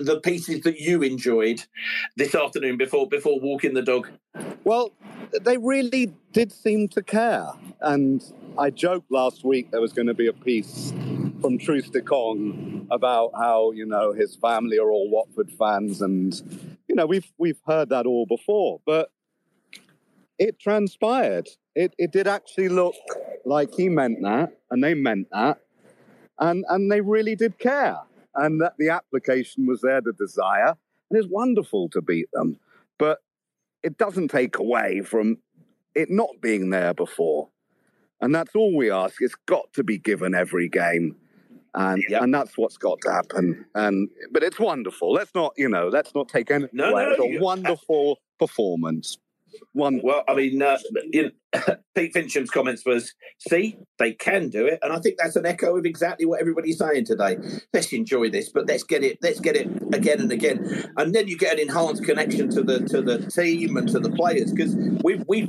[0.00, 1.62] the, pieces that you enjoyed
[2.16, 4.08] this afternoon before before walking the dog.
[4.64, 4.92] Well,
[5.42, 7.48] they really did seem to care.
[7.80, 8.24] And
[8.56, 10.92] I joked last week there was going to be a piece
[11.40, 17.06] from Troost-Ekong about how, you know, his family are all Watford fans and you know,
[17.06, 19.10] we've we've heard that all before, but
[20.38, 21.48] it transpired.
[21.74, 22.94] It it did actually look
[23.44, 25.60] like he meant that and they meant that.
[26.40, 27.98] And and they really did care.
[28.34, 30.74] And that the application was there, the desire.
[31.10, 32.58] And it's wonderful to beat them.
[32.98, 33.18] But
[33.82, 35.38] it doesn't take away from
[35.94, 37.48] it not being there before.
[38.20, 39.16] And that's all we ask.
[39.20, 41.16] It's got to be given every game.
[41.74, 43.64] And and that's what's got to happen.
[43.74, 45.12] And but it's wonderful.
[45.12, 47.04] Let's not, you know, let's not take anything No, away.
[47.04, 49.18] no, it's a you- wonderful performance.
[49.72, 50.78] One Well, I mean, uh,
[51.12, 51.30] you know,
[51.94, 53.12] Pete Fincham's comments was,
[53.48, 56.78] "See, they can do it," and I think that's an echo of exactly what everybody's
[56.78, 57.38] saying today.
[57.72, 61.28] Let's enjoy this, but let's get it, let's get it again and again, and then
[61.28, 64.76] you get an enhanced connection to the to the team and to the players because
[65.02, 65.48] we've we've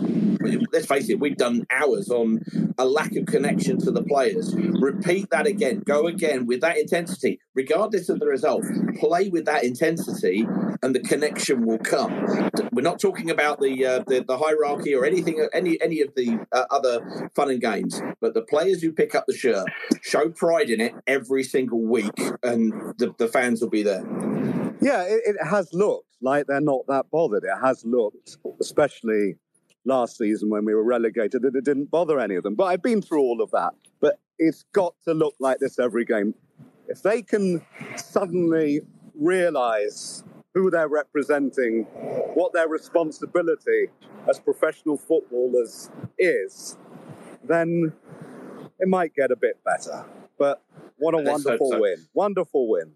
[0.72, 2.40] let's face it, we've done hours on
[2.78, 4.56] a lack of connection to the players.
[4.56, 8.64] Repeat that again, go again with that intensity, regardless of the result.
[9.00, 10.48] Play with that intensity,
[10.82, 12.26] and the connection will come.
[12.72, 16.40] We're not talking about the uh, the, the hierarchy or anything, any any of the
[16.52, 19.68] uh, other fun and games, but the players who pick up the shirt
[20.02, 24.04] show pride in it every single week, and the, the fans will be there.
[24.82, 27.44] Yeah, it, it has looked like they're not that bothered.
[27.44, 29.36] It has looked, especially
[29.86, 32.56] last season when we were relegated, that it didn't bother any of them.
[32.56, 33.74] But I've been through all of that.
[34.00, 36.34] But it's got to look like this every game.
[36.88, 37.66] If they can
[37.98, 38.82] suddenly
[39.16, 41.84] realize who they're representing,
[42.34, 43.88] what their responsibility
[44.30, 46.78] as professional footballers is,
[47.44, 47.94] then
[48.80, 50.06] it might get a bit better.
[50.38, 50.62] But
[50.98, 51.80] what a Let's wonderful so.
[51.82, 51.96] win.
[52.14, 52.94] Wonderful win.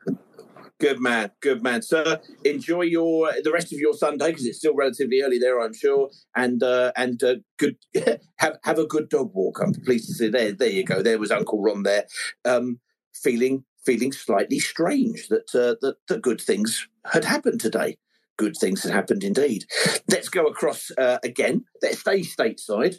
[0.79, 2.19] Good man, good man, sir.
[2.43, 6.09] Enjoy your the rest of your Sunday because it's still relatively early there, I'm sure.
[6.35, 7.77] And uh, and uh, good
[8.37, 9.59] have have a good dog walk.
[9.61, 10.51] I'm pleased to see there.
[10.51, 11.01] There you go.
[11.01, 12.05] There was Uncle Ron there,
[12.43, 12.79] um,
[13.13, 15.75] feeling feeling slightly strange that uh,
[16.07, 17.97] that good things had happened today.
[18.35, 19.65] Good things had happened indeed.
[20.09, 21.65] Let's go across uh, again.
[21.83, 22.95] Let's stay stateside.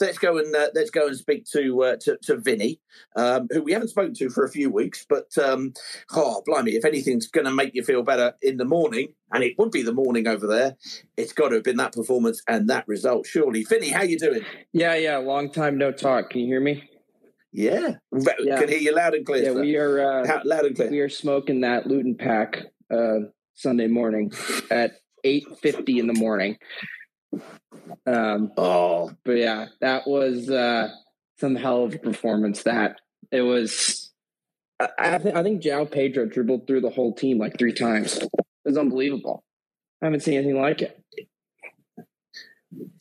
[0.00, 2.80] Let's go and uh, let's go and speak to uh, to, to Vinny,
[3.14, 5.04] um, who we haven't spoken to for a few weeks.
[5.06, 5.74] But um,
[6.12, 9.56] oh, blimey, if anything's going to make you feel better in the morning, and it
[9.58, 10.76] would be the morning over there,
[11.18, 13.26] it's got to have been that performance and that result.
[13.26, 14.44] Surely, Vinny, how you doing?
[14.72, 15.18] Yeah, yeah.
[15.18, 16.30] Long time no talk.
[16.30, 16.88] Can you hear me?
[17.52, 19.44] Yeah, can hear you loud and clear.
[19.44, 20.90] Yeah, we are uh, loud and clear.
[20.90, 23.20] We are smoking that Luton pack uh,
[23.54, 24.32] Sunday morning
[24.70, 24.92] at
[25.24, 26.58] eight fifty in the morning.
[28.06, 30.88] Um, oh, but yeah, that was uh,
[31.38, 32.64] some hell of a performance.
[32.64, 33.00] That
[33.32, 34.12] it was.
[34.78, 38.18] I, I think I think João Pedro dribbled through the whole team like three times.
[38.18, 38.30] It
[38.64, 39.42] was unbelievable.
[40.02, 41.02] I haven't seen anything like it.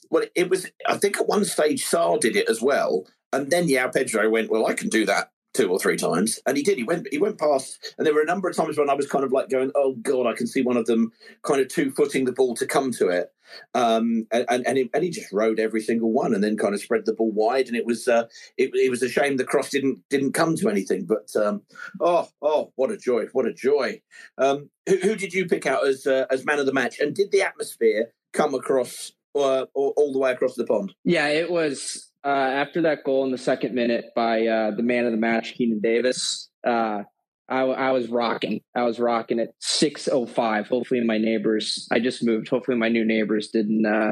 [0.10, 0.72] Well, it was.
[0.88, 4.50] I think at one stage Sarr did it as well, and then João Pedro went,
[4.50, 6.78] "Well, I can do that two or three times," and he did.
[6.78, 7.08] He went.
[7.12, 9.32] He went past, and there were a number of times when I was kind of
[9.32, 11.12] like going, "Oh God, I can see one of them
[11.44, 13.32] kind of two footing the ball to come to it,"
[13.74, 16.74] um, and and and he, and he just rode every single one, and then kind
[16.74, 19.44] of spread the ball wide, and it was uh, it, it was a shame the
[19.44, 21.62] cross didn't didn't come to anything, but um,
[22.00, 24.02] oh oh, what a joy, what a joy.
[24.38, 27.16] Um, who, who did you pick out as uh, as man of the match, and
[27.16, 29.14] did the atmosphere come across?
[29.36, 30.96] Uh, all, all the way across the pond.
[31.04, 35.06] Yeah, it was uh, after that goal in the second minute by uh, the man
[35.06, 36.50] of the match, Keinan Davis.
[36.66, 37.04] Uh,
[37.48, 38.60] I, I was rocking.
[38.76, 40.68] I was rocking at six oh five.
[40.68, 41.88] Hopefully, my neighbors.
[41.90, 42.50] I just moved.
[42.50, 44.12] Hopefully, my new neighbors didn't uh,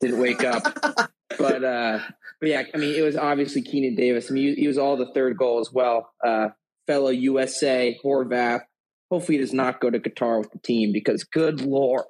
[0.00, 0.62] didn't wake up.
[1.38, 1.98] but uh,
[2.40, 4.30] but yeah, I mean, it was obviously Keinan Davis.
[4.30, 6.10] I mean, he, he was all the third goal as well.
[6.26, 6.48] Uh,
[6.86, 8.62] fellow USA Horvath.
[9.10, 12.06] Hopefully, he does not go to Qatar with the team because, good lord,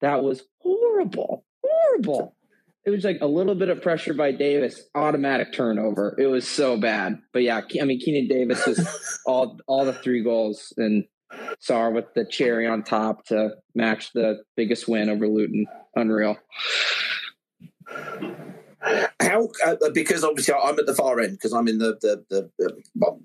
[0.00, 2.34] that was horrible, horrible.
[2.86, 6.14] It was like a little bit of pressure by Davis, automatic turnover.
[6.18, 7.18] It was so bad.
[7.32, 11.04] But yeah, I mean, Keinan Davis was all all the three goals, and
[11.66, 15.66] Sarr with the cherry on top to match the biggest win over Luton.
[15.96, 16.36] Unreal.
[19.20, 19.48] How?
[19.64, 22.82] Uh, because obviously I'm at the far end because I'm in the the the, the,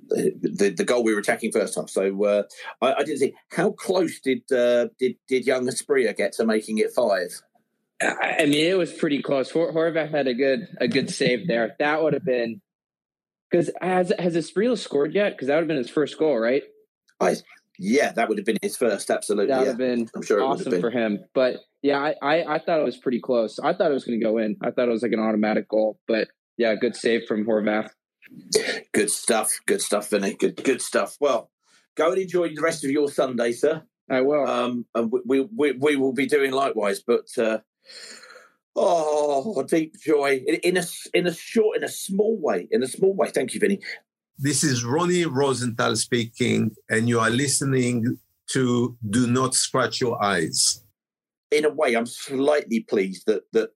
[0.08, 1.89] the the the goal we were attacking first half.
[1.89, 2.43] So uh,
[2.82, 6.78] I, I didn't see how close did uh, did did young Asprilla get to making
[6.78, 7.41] it five?
[8.02, 9.52] I mean, it was pretty close.
[9.52, 11.76] Hor- Horvath had a good a good save there.
[11.80, 12.62] That would have been
[13.52, 15.34] because has has Asprilla scored yet?
[15.34, 16.64] Because that would have been his first goal, right?
[17.20, 17.36] I
[17.78, 19.10] yeah, that would have been his first.
[19.10, 19.70] Absolutely, That would yeah.
[19.70, 20.82] have been I'm sure it would have awesome been.
[20.82, 21.20] for him.
[21.34, 23.60] But yeah, I, I I thought it was pretty close.
[23.60, 24.56] I thought it was going to go in.
[24.62, 26.00] I thought it was like an automatic goal.
[26.08, 27.90] But yeah, good save from Horvath.
[28.94, 29.60] Good stuff.
[29.66, 30.36] Good stuff, Vinny.
[30.36, 31.18] Good good stuff.
[31.20, 31.50] Well,
[31.96, 33.84] go and enjoy the rest of your Sunday, sir.
[34.10, 34.48] I will.
[34.48, 37.02] Um, and we, we we we will be doing likewise.
[37.06, 37.60] But uh,
[38.75, 42.88] oh, deep joy in, in a in a short, in a small way, in a
[42.88, 43.30] small way.
[43.30, 43.80] Thank you, Vinny.
[44.38, 48.17] This is Ronny Rosenthal speaking, and you are listening
[48.52, 50.84] to Do Not Scratch Your Eyes.
[51.52, 53.71] in a way, I'm slightly pleased that that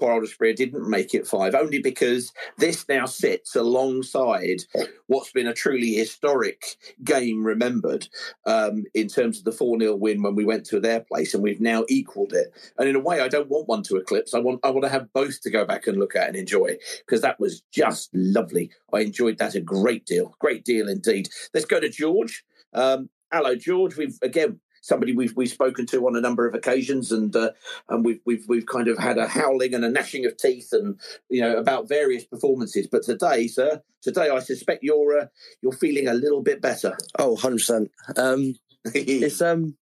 [0.00, 4.62] poor Asprilla didn't make it five, only because this now sits alongside
[5.06, 8.08] what's been a truly historic game remembered
[8.46, 11.42] um, in terms of the 4 0 win when we went to their place, and
[11.42, 12.52] we've now equalled it.
[12.78, 14.34] And in a way, I don't want one to eclipse.
[14.34, 16.76] I want I want to have both to go back and look at and enjoy
[17.00, 18.70] because that was just lovely.
[18.92, 21.28] I enjoyed that a great deal, great deal indeed.
[21.52, 22.44] Let's go to George.
[22.72, 23.96] Um, hello, George.
[23.96, 27.50] We've again somebody we've we've spoken to on a number of occasions, and uh,
[27.88, 31.00] and we've we've we've kind of had a howling and a gnashing of teeth, and
[31.28, 32.86] you know about various performances.
[32.90, 35.26] But today, sir, today I suspect you're uh,
[35.62, 36.96] you're feeling a little bit better.
[37.18, 37.88] Oh, 100%.
[38.16, 38.54] Um,
[38.94, 39.76] it's um,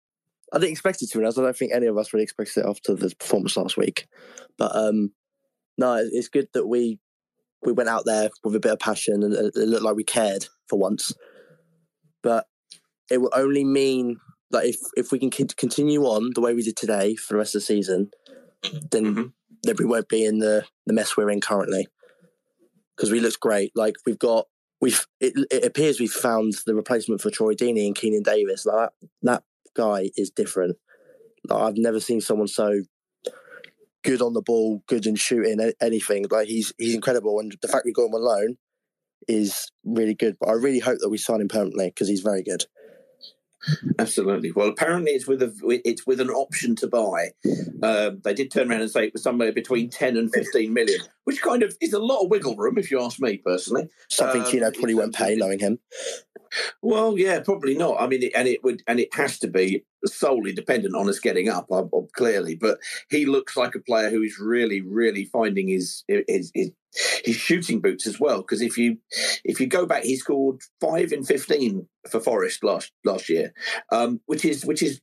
[0.52, 2.68] I didn't expect it to, and I don't think any of us really expected it
[2.68, 4.06] after the performance last week.
[4.56, 5.12] But um,
[5.76, 6.98] no, it's good that we
[7.62, 10.46] we went out there with a bit of passion and it looked like we cared
[10.68, 11.12] for once.
[12.22, 12.46] But
[13.10, 14.18] it will only mean
[14.50, 17.54] that if if we can continue on the way we did today for the rest
[17.54, 18.10] of the season,
[18.90, 19.26] then mm-hmm.
[19.62, 21.86] then we won't be in the the mess we're in currently.
[22.96, 23.72] Because we looked great.
[23.74, 24.46] Like we've got
[24.80, 28.66] we've it, it appears we've found the replacement for Troy Deeney and Keinan Davis.
[28.66, 29.42] Like that, that
[29.74, 30.76] guy is different.
[31.48, 32.82] Like I've never seen someone so
[34.04, 36.26] good on the ball, good in shooting anything.
[36.30, 38.56] Like he's he's incredible, and the fact we got him on loan
[39.26, 40.36] is really good.
[40.40, 42.64] But I really hope that we sign him permanently because he's very good.
[43.98, 44.52] Absolutely.
[44.52, 45.52] Well, apparently it's with a
[45.84, 47.30] it's with an option to buy.
[47.82, 51.00] Um, they did turn around and say it was somewhere between ten and fifteen million,
[51.24, 53.88] which kind of is a lot of wiggle room, if you ask me personally.
[54.08, 55.78] Something Um, Gino probably won't pay, knowing him.
[56.80, 58.00] Well, yeah, probably not.
[58.00, 61.18] I mean, it- and it would, and it has to be solely dependent on us
[61.18, 61.68] getting up,
[62.16, 62.54] clearly.
[62.54, 62.78] But
[63.10, 66.70] he looks like a player who is really, really finding his his his,
[67.24, 68.38] his shooting boots as well.
[68.38, 68.98] Because if you
[69.44, 73.52] if you go back, he scored five in fifteen for Forest last last year,
[73.92, 75.00] um, which is which is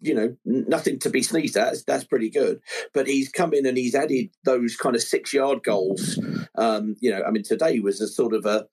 [0.00, 1.66] you know nothing to be sneezed at.
[1.66, 2.60] That's, that's pretty good.
[2.92, 6.18] But he's come in and he's added those kind of six yard goals.
[6.56, 8.66] Um, you know, I mean, today was a sort of a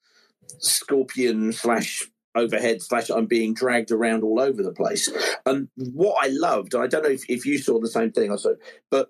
[0.59, 2.03] scorpion slash
[2.35, 5.09] overhead slash I'm being dragged around all over the place.
[5.45, 8.53] And what I loved, I don't know if, if you saw the same thing, saw,
[8.91, 9.09] but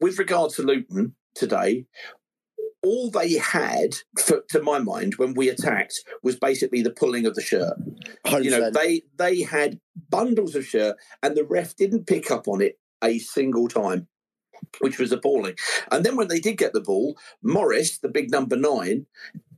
[0.00, 1.86] with regard to Luton today,
[2.82, 7.34] all they had, for, to my mind, when we attacked, was basically the pulling of
[7.34, 7.74] the shirt.
[8.30, 9.80] You know, they they had
[10.10, 14.08] bundles of shirt, and the ref didn't pick up on it a single time,
[14.80, 15.54] which was appalling.
[15.90, 19.06] And then when they did get the ball, Morris, the big number nine,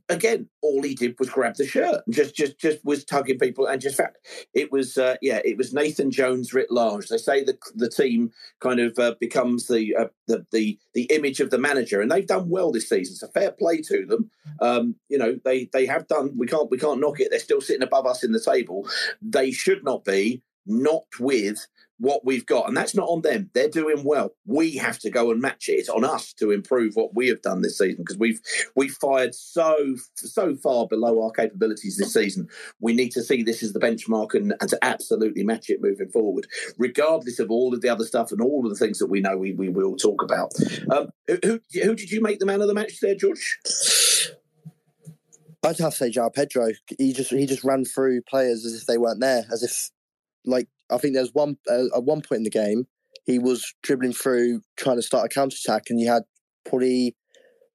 [0.09, 3.65] again, all he did was grab the shirt and just just just was tugging people
[3.65, 4.17] and just fact
[4.53, 7.07] it was uh, yeah it was Nathan Jones writ large.
[7.07, 11.39] They say the the team kind of uh, becomes the, uh, the the the image
[11.39, 13.15] of the manager, and they've done well this season.
[13.15, 14.29] So fair play to them.
[14.61, 16.33] Um, you know they they have done.
[16.37, 17.29] We can't we can't knock it.
[17.31, 18.87] They're still sitting above us in the table.
[19.21, 20.41] They should not be.
[20.67, 21.67] Not with
[21.97, 23.49] what we've got, and that's not on them.
[23.53, 24.31] They're doing well.
[24.45, 25.73] We have to go and match it.
[25.73, 28.41] It's on us to improve what we have done this season because we've
[28.75, 32.47] we've fired so so far below our capabilities this season.
[32.79, 36.09] We need to see this as the benchmark and, and to absolutely match it moving
[36.09, 39.21] forward, regardless of all of the other stuff and all of the things that we
[39.21, 40.51] know we, we will talk about.
[40.91, 43.59] Um, who, who who did you make the man of the match there, George?
[45.65, 46.69] I'd have to say João Pedro.
[46.99, 49.89] He just he just ran through players as if they weren't there, as if
[50.45, 52.87] like I think there's one uh, at one point in the game
[53.25, 56.23] he was dribbling through trying to start a counter attack, and you had
[56.63, 57.15] probably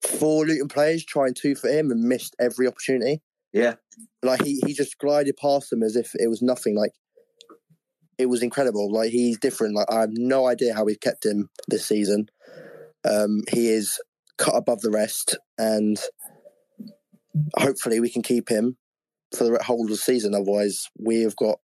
[0.03, 3.21] four Luton players trying two for him and missed every opportunity.
[3.53, 3.75] Yeah,
[4.23, 6.77] like he he just glided past them as if it was nothing.
[6.77, 6.93] Like
[8.16, 8.93] it was incredible.
[8.93, 9.75] Like he's different.
[9.75, 12.29] Like I have no idea how we've kept him this season.
[13.05, 13.99] Um, he is
[14.39, 15.99] cut above the rest, and
[17.59, 18.77] hopefully we can keep him
[19.37, 20.35] for the whole of the season.
[20.35, 21.59] Otherwise, we have got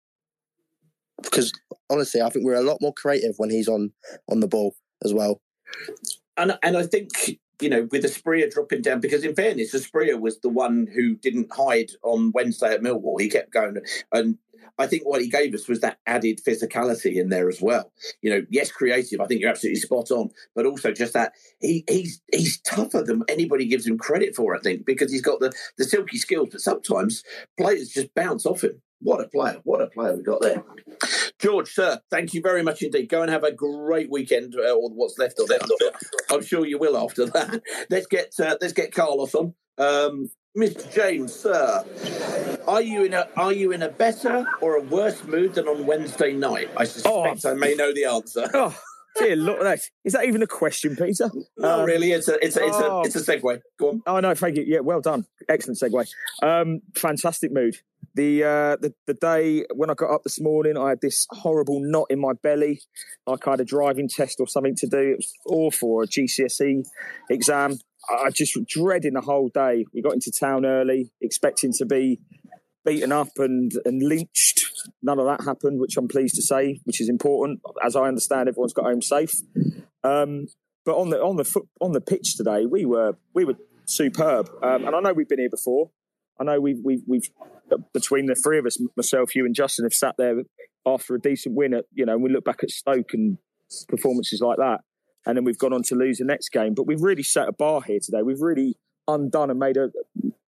[1.23, 1.53] because
[1.91, 3.93] honestly, I think we're a lot more creative when he's on
[4.31, 5.41] on the ball as well.
[6.37, 7.11] and and I think
[7.61, 11.53] you know with Asprilla dropping down because in fairness, Asprilla was the one who didn't
[11.53, 13.21] hide on Wednesday at Millwall.
[13.21, 13.79] He kept going,
[14.13, 14.39] and
[14.79, 17.93] I think what he gave us was that added physicality in there as well.
[18.23, 19.21] You know, yes, creative.
[19.21, 23.23] I think you're absolutely spot on, but also just that he he's he's tougher than
[23.29, 24.55] anybody gives him credit for.
[24.55, 27.23] I think because he's got the the silky skills, but sometimes
[27.59, 28.81] players just bounce off him.
[29.01, 29.61] What a player!
[29.65, 30.63] What a player we got there.
[31.39, 33.09] George, sir, thank you very much indeed.
[33.09, 35.63] Go and have a great weekend, uh, or what's left of it.
[35.63, 35.93] I'm sure,
[36.31, 37.61] I'm sure you will after that.
[37.91, 39.55] Let's get uh, let's get Carlos on.
[39.77, 40.93] Um, Mr.
[40.95, 41.85] James, sir,
[42.69, 45.85] are you in a are you in a better or a worse mood than on
[45.85, 46.71] Wednesday night?
[46.77, 48.49] I suspect I may know the answer.
[49.17, 51.31] Oh, dear Lord, that, is that even a question, Peter?
[51.57, 52.11] Not really.
[52.11, 53.01] It's a it's a, it's oh.
[53.01, 53.61] a it's a segue.
[53.79, 54.03] Go on.
[54.07, 54.65] Oh no, thank you.
[54.67, 55.25] Yeah, well done.
[55.49, 56.09] Excellent segue.
[56.43, 57.77] Um, fantastic mood.
[58.15, 61.81] The, uh, the the day when I got up this morning, I had this horrible
[61.81, 62.81] knot in my belly,
[63.27, 64.99] like I had a driving test or something to do.
[64.99, 66.85] It was awful, a GCSE
[67.29, 67.79] exam.
[68.09, 69.85] I just dreading the whole day.
[69.93, 72.21] We got into town early, expecting to be
[72.85, 74.67] beaten up and, and lynched.
[75.03, 77.61] None of that happened, which I'm pleased to say, which is important.
[77.85, 79.35] As I understand, everyone's got home safe.
[80.03, 80.47] Um,
[80.85, 83.57] but on the on the foot on the pitch today, we were we were
[83.87, 84.51] superb.
[84.63, 85.91] Um, and I know we've been here before.
[86.41, 87.29] I know we've we've we've
[87.93, 90.43] between the three of us, myself, you, and Justin, have sat there
[90.87, 91.75] after a decent win.
[91.75, 93.39] At you know, we look back at Stoke and
[93.89, 94.81] performances like that,
[95.27, 96.75] and then we've gone on to lose the next game.
[96.75, 98.23] But we've really set a bar here today.
[98.23, 98.77] We've really
[99.07, 99.91] undone and made a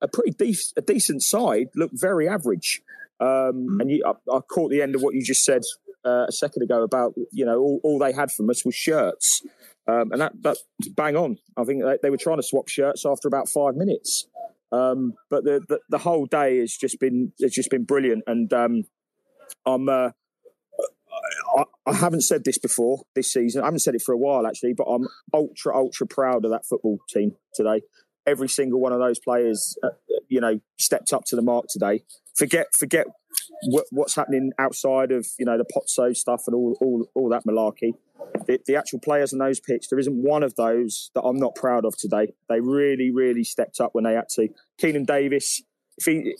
[0.00, 2.82] a pretty dec- a decent side look very average.
[3.18, 5.62] Um, and you, I, I caught the end of what you just said
[6.04, 9.42] uh, a second ago about you know all, all they had from us was shirts,
[9.88, 10.58] um, and that that
[10.94, 11.38] bang on.
[11.56, 14.26] I think they, they were trying to swap shirts after about five minutes.
[14.72, 18.52] Um, but the, the the whole day has just been has just been brilliant, and
[18.52, 18.84] um,
[19.64, 19.88] I'm.
[19.88, 20.10] Uh,
[21.56, 23.62] I, I haven't said this before this season.
[23.62, 26.66] I haven't said it for a while actually, but I'm ultra ultra proud of that
[26.66, 27.82] football team today.
[28.26, 29.90] Every single one of those players, uh,
[30.28, 32.02] you know, stepped up to the mark today.
[32.36, 33.06] Forget forget
[33.64, 37.44] what, what's happening outside of you know the Pozzo stuff and all all all that
[37.44, 37.92] malarkey.
[38.46, 41.54] The, the actual players on those pitch, there isn't one of those that I'm not
[41.54, 42.32] proud of today.
[42.48, 44.48] They really really stepped up when they had to.
[44.80, 45.62] Keinan Davis,
[45.98, 46.34] if he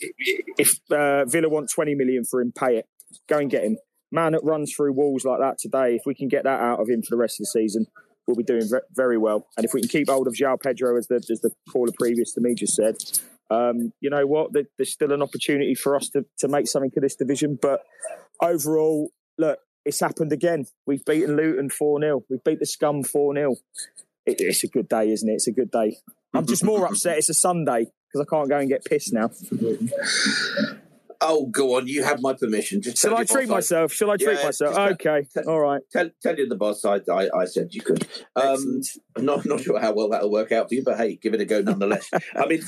[0.58, 2.86] if uh, Villa want 20 million for him, pay it.
[3.28, 3.78] Go and get him.
[4.12, 6.88] Man that runs through walls like that today, if we can get that out of
[6.88, 7.86] him for the rest of the season,
[8.26, 9.46] we'll be doing very well.
[9.56, 12.32] And if we can keep hold of João Pedro, as the, as the caller previous
[12.34, 12.96] to me just said,
[13.50, 14.50] um, you know what?
[14.52, 17.58] There's still an opportunity for us to, to make something of this division.
[17.60, 17.80] But
[18.40, 20.66] overall, look, it's happened again.
[20.86, 22.22] We've beaten Luton 4 0.
[22.28, 23.56] We've beat the scum 4 0.
[24.26, 25.34] It, it's a good day, isn't it?
[25.34, 25.98] It's a good day.
[26.34, 29.30] I'm just more upset it's a Sunday because I can't go and get pissed now.
[31.20, 31.86] Oh, go on.
[31.86, 32.82] You have my permission.
[32.82, 33.92] Just Shall I treat myself?
[33.92, 34.74] Shall I treat Yeah, myself?
[34.76, 35.26] just tell- Okay.
[35.46, 35.80] All right.
[35.90, 38.06] Tell, tell you the boss I, I, I said you could.
[38.34, 38.82] Um,
[39.16, 41.40] I'm not, not sure how well that'll work out for you, but hey, give it
[41.40, 42.10] a go nonetheless.
[42.36, 42.62] I mean,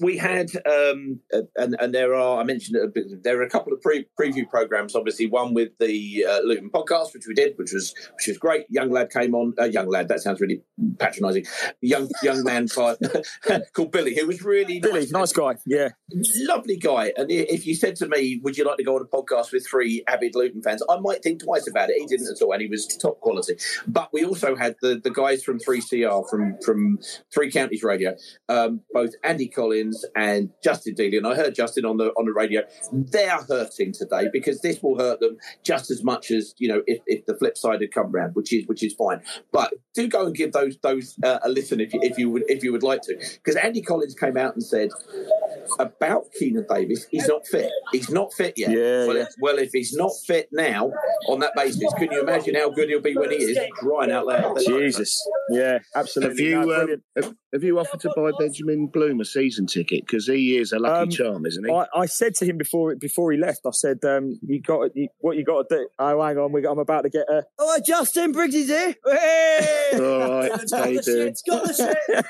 [0.00, 3.42] we had, um, uh, and, and there are, I mentioned it a bit, there are
[3.42, 7.34] a couple of pre- preview programs, obviously, one with the uh, Luton podcast, which we
[7.34, 8.66] did, which was which was great.
[8.68, 10.62] Young lad came on, uh, young lad, that sounds really
[10.98, 11.46] patronising.
[11.80, 12.98] Young young man called
[13.72, 15.56] called Billy, who was really Billy, nice guy.
[15.66, 15.88] Yeah.
[16.36, 17.12] lovely guy.
[17.16, 19.66] And if you said to me, "Would you like to go on a podcast with
[19.66, 21.96] three avid Luton fans?" I might think twice about it.
[21.98, 23.54] He didn't at all, and he was top quality.
[23.86, 26.98] But we also had the, the guys from Three CR from from
[27.32, 28.16] Three Counties Radio,
[28.48, 31.16] um, both Andy Collins and Justin Dealey.
[31.16, 32.62] And I heard Justin on the on the radio.
[32.92, 37.00] They're hurting today because this will hurt them just as much as you know if,
[37.06, 39.22] if the flip side had come round, which is which is fine.
[39.52, 42.44] But do go and give those those uh, a listen if you if you would
[42.48, 44.90] if you would like to, because Andy Collins came out and said
[45.78, 47.70] about Keinan Davis, he's not fit.
[47.92, 48.70] He's not fit yet.
[48.70, 49.22] Yeah, well, yeah.
[49.22, 50.90] If, well, if he's not fit now
[51.28, 53.58] on that basis, can you imagine how good he'll be when he is?
[53.74, 54.58] Crying out loud.
[54.66, 55.26] Jesus.
[55.50, 56.50] Yeah, absolutely.
[56.50, 60.06] Have you No, um, have, have you offered to buy Benjamin Bloom a season ticket
[60.06, 61.70] because he is a lucky Um, charm, isn't he?
[61.72, 65.08] I, I said to him before before he left, I said, um, "You got you,
[65.18, 67.44] what you got to do." Oh, hang on, we got, I'm about to get a.
[67.58, 68.94] Oh, Justin Briggs is here.
[69.06, 69.90] Hey!
[69.94, 72.24] All right, Got how the shit, got the shit.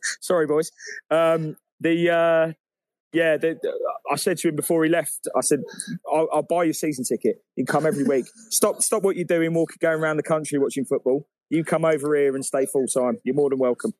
[0.20, 0.70] Sorry, boys.
[1.10, 2.52] Um, the uh,
[3.12, 3.78] yeah, the, the-
[4.10, 5.26] I said to him before he left.
[5.36, 5.60] I said,
[6.12, 7.42] I'll, "I'll buy your season ticket.
[7.56, 8.26] You can come every week.
[8.50, 11.26] Stop, stop what you're doing, walking, going around the country watching football.
[11.50, 13.18] You come over here and stay full time.
[13.24, 13.94] You're more than welcome."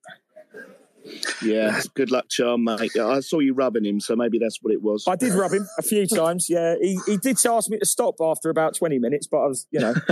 [1.42, 2.96] Yeah, good luck, charm, mate.
[2.96, 5.04] I saw you rubbing him, so maybe that's what it was.
[5.08, 6.48] I did rub him a few times.
[6.48, 9.66] Yeah, he, he did ask me to stop after about 20 minutes, but I was,
[9.70, 9.94] you know,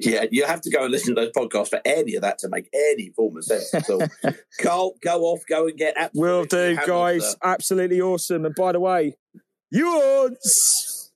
[0.00, 2.48] Yeah, you have to go and listen to those podcasts for any of that to
[2.48, 4.02] make any form of sense at all.
[4.60, 7.30] Carl, go off, go and get absolutely will do, guys.
[7.30, 7.36] sir.
[7.42, 8.44] Absolutely awesome.
[8.44, 9.16] And by the way,
[9.70, 11.10] yours.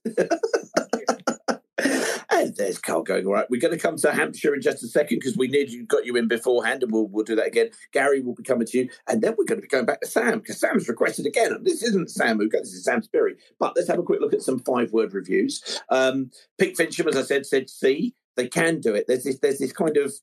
[2.37, 3.49] And there's Carl going all right.
[3.49, 6.15] We're going to come to Hampshire in just a second because we nearly got you
[6.15, 7.71] in beforehand, and we'll we'll do that again.
[7.93, 10.07] Gary will be coming to you, and then we're going to be going back to
[10.07, 11.51] Sam because Sam's requested again.
[11.51, 13.37] And this isn't Sam who this is Sam Sperry.
[13.59, 15.81] But let's have a quick look at some five word reviews.
[15.89, 16.29] Um,
[16.59, 18.15] Pete Fincham, as I said, said C.
[18.35, 19.05] They can do it.
[19.07, 20.13] There's this there's this kind of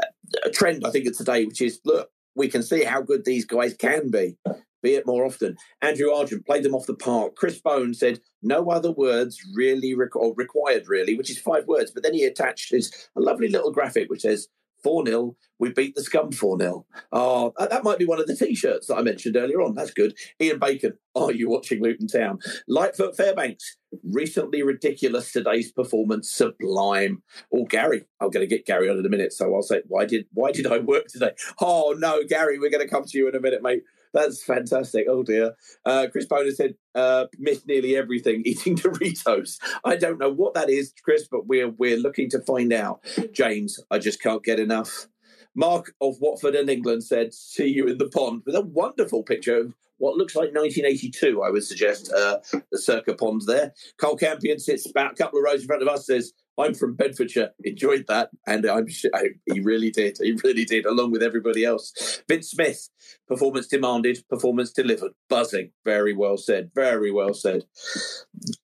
[0.00, 3.44] uh, trend I think of today, which is look, we can see how good these
[3.44, 4.36] guys can be.
[4.82, 5.56] Be it more often.
[5.82, 7.34] Andrew Argent played them off the park.
[7.36, 11.90] Chris Bone said no other words really or required really, which is five words.
[11.90, 14.48] But then he attached his a lovely little graphic which says
[14.82, 18.20] four 0 We beat the scum four 0 Oh, ah, that that might be one
[18.20, 19.74] of the t-shirts that I mentioned earlier on.
[19.74, 20.14] That's good.
[20.40, 20.94] Ian Bacon.
[21.14, 22.38] Are you watching Luton Town?
[22.68, 23.76] Lightfoot Fairbanks.
[24.04, 25.32] Recently ridiculous.
[25.32, 27.22] Today's performance sublime.
[27.52, 28.04] Oh, Gary.
[28.20, 29.32] I'm going to get Gary on in a minute.
[29.32, 31.32] So I'll say, why did why did I work today?
[31.60, 33.82] Oh no, Gary, we're going to come to you in a minute, mate.
[34.12, 35.06] That's fantastic.
[35.08, 35.54] Oh dear.
[35.84, 39.58] Uh, Chris Boner said, uh, missed nearly everything eating Doritos.
[39.84, 43.04] I don't know what that is, Chris, but we're we're looking to find out.
[43.32, 45.08] James, I just can't get enough.
[45.54, 49.58] Mark of Watford and England said, "See you in the pond," with a wonderful picture
[49.58, 51.42] of what looks like 1982.
[51.42, 52.38] I would suggest uh,
[52.70, 53.74] the Circa pond there.
[53.98, 56.06] Carl Campion sits about a couple of rows in front of us.
[56.06, 57.52] Says, "I'm from Bedfordshire.
[57.64, 59.10] Enjoyed that," and I'm sure
[59.46, 60.18] he really did.
[60.20, 62.22] He really did, along with everybody else.
[62.28, 62.88] Vince Smith,
[63.26, 65.12] performance demanded, performance delivered.
[65.28, 65.70] Buzzing.
[65.84, 66.70] Very well said.
[66.74, 67.64] Very well said.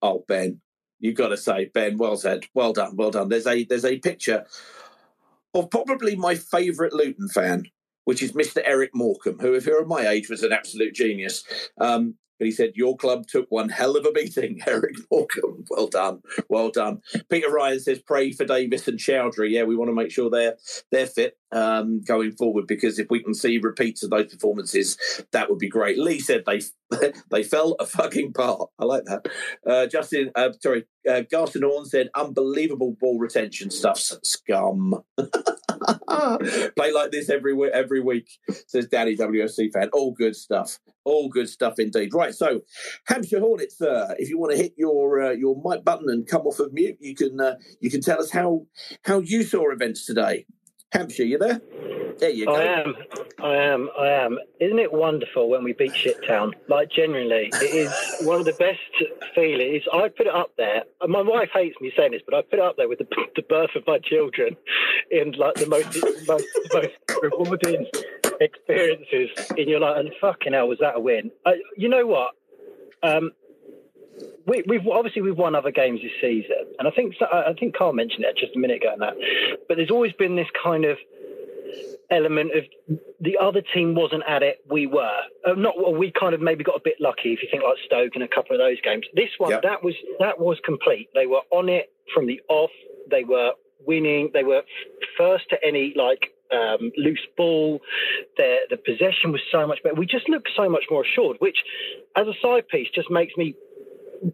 [0.03, 0.61] Oh, Ben,
[1.01, 2.45] you've got to say, Ben, well said.
[2.55, 2.97] Well done.
[2.97, 3.29] Well done.
[3.29, 4.45] There's a there's a picture
[5.55, 7.67] of probably my favourite Luton fan,
[8.05, 8.61] which is Mr.
[8.65, 11.45] Eric Morecambe, who, if you're of my age, was an absolute genius.
[11.81, 15.65] Um, but he said, Your club took one hell of a beating, Eric Morecambe.
[15.71, 16.21] Well done.
[16.49, 17.01] Well done.
[17.31, 19.51] Peter Ryan says, Pray for Davis and Choudhury.
[19.51, 20.57] Yeah, we want to make sure they're
[20.91, 24.99] they're fit um, going forward because if we can see repeats of those performances,
[25.33, 25.99] that would be great.
[25.99, 26.61] Lee said they
[27.31, 28.71] they fell a fucking part.
[28.79, 29.29] I like that.
[29.67, 35.03] Uh, Justin, uh, sorry, uh, Garson Orn said, Unbelievable ball retention stuff, scum.
[36.77, 38.29] Play like this every every week,
[38.67, 39.91] says Danny WSC fan.
[39.93, 40.79] All good stuff.
[41.05, 42.15] All good stuff indeed.
[42.15, 42.63] Right, so
[43.07, 44.15] Hampshire Hornets, sir.
[44.19, 46.97] If you want to hit your uh, your mic button and come off of mute,
[47.01, 48.67] you can uh, you can tell us how
[49.05, 50.47] how you saw events today.
[50.95, 51.61] Hampshire, you there?
[52.19, 52.55] There you go.
[52.55, 52.95] I am.
[53.43, 53.91] I am.
[53.99, 54.39] I am.
[54.61, 56.55] Isn't it wonderful when we beat Shit Town?
[56.69, 58.79] Like, genuinely, it is one of the best
[59.35, 59.83] feelings.
[59.93, 60.85] I put it up there.
[61.07, 63.43] My wife hates me saying this, but I put it up there with the, the
[63.43, 64.57] birth of my children
[65.11, 67.87] in like the most most, most rewarding
[68.41, 69.97] experiences in your life.
[69.99, 71.33] And fucking hell, was that a win?
[71.45, 72.35] Uh, you know what?
[73.03, 73.33] Um,
[74.47, 77.93] we, we've obviously we've won other games this season, and I think I think Carl
[77.93, 78.93] mentioned it just a minute ago.
[78.93, 79.15] And that,
[79.69, 80.99] but there's always been this kind of
[82.11, 85.21] element of the other team wasn't at it, we were.
[85.47, 87.77] Uh, not well, we kind of maybe got a bit lucky if you think like
[87.85, 89.07] Stoke and a couple of those games.
[89.15, 89.63] This one Yep.
[89.63, 91.09] that was that was complete.
[91.15, 92.71] They were on it from the off.
[93.11, 93.53] They were
[93.87, 94.31] winning.
[94.33, 94.63] They were
[95.17, 97.81] first to any like um, loose ball.
[98.37, 99.95] Their the possession was so much better.
[99.95, 101.59] We just looked so much more assured, which
[102.17, 103.55] as a side piece just makes me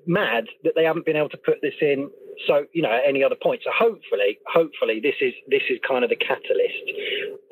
[0.06, 2.10] mad that they haven't been able to put this in
[2.46, 3.62] so you know at any other point.
[3.64, 6.86] So hopefully hopefully this is this is kind of the catalyst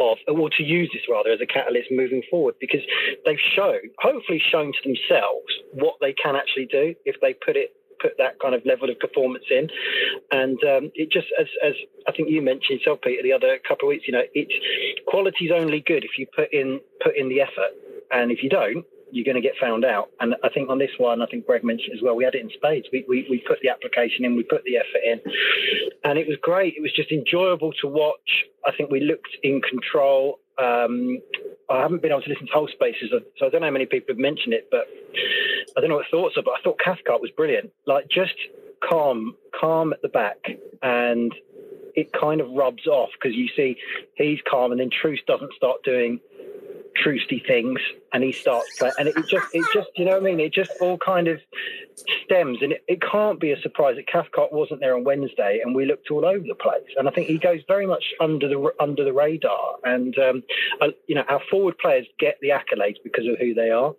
[0.00, 2.80] of or to use this rather as a catalyst moving forward because
[3.24, 7.74] they've shown hopefully shown to themselves what they can actually do if they put it
[8.00, 9.68] put that kind of level of performance in.
[10.30, 11.74] And um, it just as, as
[12.06, 14.54] I think you mentioned yourself Peter the other couple of weeks you know it's
[15.06, 17.74] quality's only good if you put in put in the effort.
[18.10, 20.10] And if you don't you're going to get found out.
[20.20, 22.42] And I think on this one, I think Greg mentioned as well, we had it
[22.42, 22.86] in spades.
[22.92, 25.20] We, we, we put the application in, we put the effort in,
[26.04, 26.74] and it was great.
[26.76, 28.44] It was just enjoyable to watch.
[28.66, 30.40] I think we looked in control.
[30.58, 31.20] Um,
[31.70, 33.86] I haven't been able to listen to whole spaces, so I don't know how many
[33.86, 34.86] people have mentioned it, but
[35.76, 37.70] I don't know what thoughts are, but I thought Cathcart was brilliant.
[37.86, 38.34] Like just
[38.80, 40.38] calm, calm at the back,
[40.82, 41.32] and
[41.94, 43.76] it kind of rubs off because you see
[44.16, 46.20] he's calm, and then Troost doesn't start doing
[47.02, 47.78] Trusty things,
[48.12, 50.40] and he starts playing, and it just, it just, you know what I mean?
[50.40, 51.40] It just all kind of
[52.24, 55.74] stems, and it, it can't be a surprise that Cathcart wasn't there on Wednesday, and
[55.74, 56.88] we looked all over the place.
[56.96, 60.42] And I think he goes very much under the under the radar, and um,
[60.80, 63.94] uh, you know our forward players get the accolades because of who they are.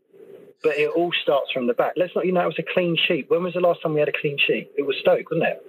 [0.62, 1.94] But it all starts from the back.
[1.96, 3.30] Let's not, you know, it was a clean sheet.
[3.30, 4.70] When was the last time we had a clean sheet?
[4.78, 5.64] It was Stoke, wasn't it?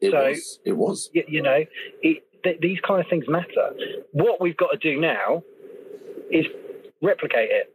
[0.00, 0.58] It So- was.
[0.64, 1.10] It was.
[1.12, 1.64] you, you know,
[2.02, 3.74] it, th- these kind of things matter.
[4.12, 5.42] What we've got to do now
[6.34, 6.46] is
[7.00, 7.72] replicate it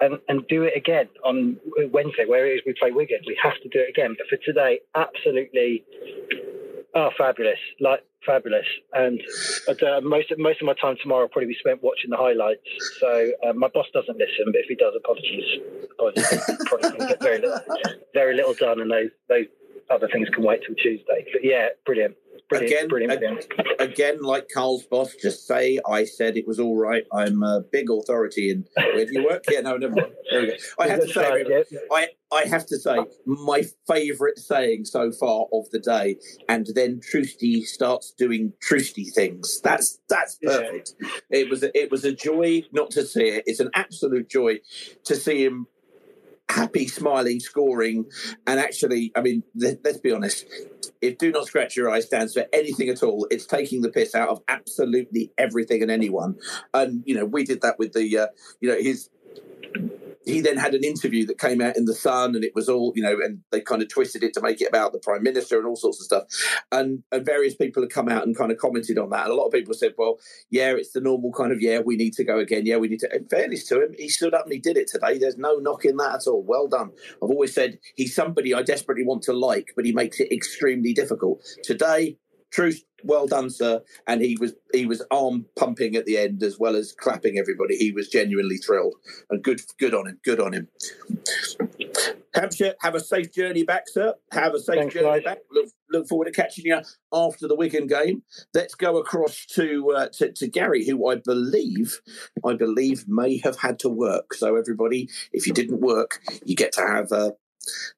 [0.00, 1.56] and, and do it again on
[1.92, 3.20] Wednesday, where it is we play Wigan.
[3.26, 4.14] We have to do it again.
[4.18, 5.84] But for today, absolutely,
[6.94, 7.58] oh, fabulous!
[7.80, 8.66] Like fabulous.
[8.92, 9.20] And
[9.68, 12.66] uh, most of, most of my time tomorrow will probably be spent watching the highlights.
[13.00, 15.60] So uh, my boss doesn't listen, but if he does, apologies.
[15.92, 16.58] apologies.
[16.66, 17.60] probably get very little,
[18.14, 19.46] very little done, and those those
[19.90, 21.26] other things can wait till Tuesday.
[21.32, 22.16] But yeah, brilliant.
[22.58, 23.46] Brilliant, Again, brilliant,
[23.78, 27.04] again, like Carl's boss, just say I said it was all right.
[27.12, 29.44] I'm a big authority in where do you work?
[29.50, 30.12] Yeah, no, never mind.
[30.30, 30.54] There we go.
[30.78, 31.78] I have to say, yeah.
[31.90, 36.16] I, I have to say, my favourite saying so far of the day,
[36.48, 39.60] and then Trusty starts doing Trusty things.
[39.62, 40.94] That's that's perfect.
[41.30, 43.44] It was a, it was a joy not to see it.
[43.46, 44.60] It's an absolute joy
[45.04, 45.66] to see him
[46.50, 48.06] happy, smiling, scoring,
[48.46, 50.46] and actually, I mean, th- let's be honest.
[51.00, 54.14] If "Do Not Scratch Your Eyes" stands for anything at all, it's taking the piss
[54.14, 56.36] out of absolutely everything and anyone.
[56.74, 58.26] And you know, we did that with the, uh,
[58.60, 59.08] you know, his
[60.24, 62.92] he then had an interview that came out in the Sun, and it was all
[62.94, 65.58] you know, and they kind of twisted it to make it about the Prime Minister
[65.58, 66.24] and all sorts of stuff.
[66.70, 69.24] And and various people have come out and kind of commented on that.
[69.24, 70.18] And a lot of people said, "Well,
[70.50, 72.66] yeah, it's the normal kind of yeah, we need to go again.
[72.66, 74.88] Yeah, we need to." In fairness to him, he stood up and he did it
[74.88, 75.18] today.
[75.18, 76.42] There's no knocking that at all.
[76.42, 76.90] Well done.
[77.22, 80.92] I've always said he's somebody I desperately want to like, but he makes it extremely
[80.92, 81.44] difficult.
[81.62, 82.16] Today,
[82.52, 83.82] Truth, well done, sir.
[84.06, 87.76] And he was he was arm pumping at the end as well as clapping everybody.
[87.76, 88.94] He was genuinely thrilled
[89.30, 90.18] and good good on him.
[90.24, 90.68] Good on him.
[92.34, 94.14] Hampshire, have a safe journey back, sir.
[94.32, 95.22] Have a safe Thanks, journey guys.
[95.22, 95.38] back.
[95.50, 96.80] Look, look forward to catching you
[97.12, 98.22] after the Wigan game.
[98.54, 102.00] Let's go across to, uh, to to Gary, who I believe
[102.44, 104.32] I believe may have had to work.
[104.34, 107.32] So everybody, if you didn't work, you get to have uh,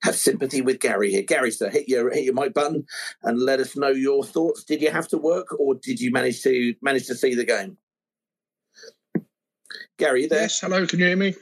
[0.03, 1.23] have sympathy with Gary here.
[1.23, 2.87] Gary, sir, hit your hit your mic button
[3.23, 4.65] and let us know your thoughts.
[4.65, 7.79] Did you have to work, or did you manage to manage to see the game?
[9.97, 10.43] Gary, you there?
[10.43, 11.35] Yes, hello, can you hear me?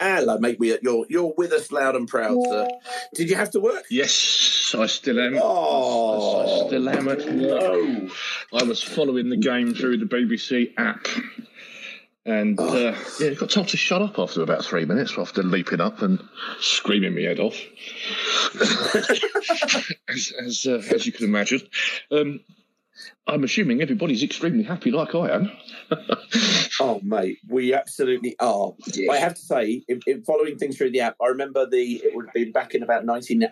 [0.00, 0.58] Hello, mate.
[0.58, 2.68] We, you're you're with us loud and proud, sir.
[3.14, 3.84] Did you have to work?
[3.88, 5.38] Yes, I still am.
[5.40, 8.10] Oh, I still am at work.
[8.52, 11.06] I was following the game through the BBC app.
[12.24, 16.02] And uh, yeah, got told to shut up after about three minutes after leaping up
[16.02, 16.22] and
[16.60, 17.56] screaming my head off,
[20.08, 21.62] as as, uh, as you can imagine.
[22.12, 22.40] Um,
[23.26, 25.50] I'm assuming everybody's extremely happy, like I am.
[26.80, 28.72] Oh, mate, we absolutely are.
[29.10, 32.16] I have to say, in, in following things through the app, I remember the it
[32.16, 33.46] would have been back in about nineteen.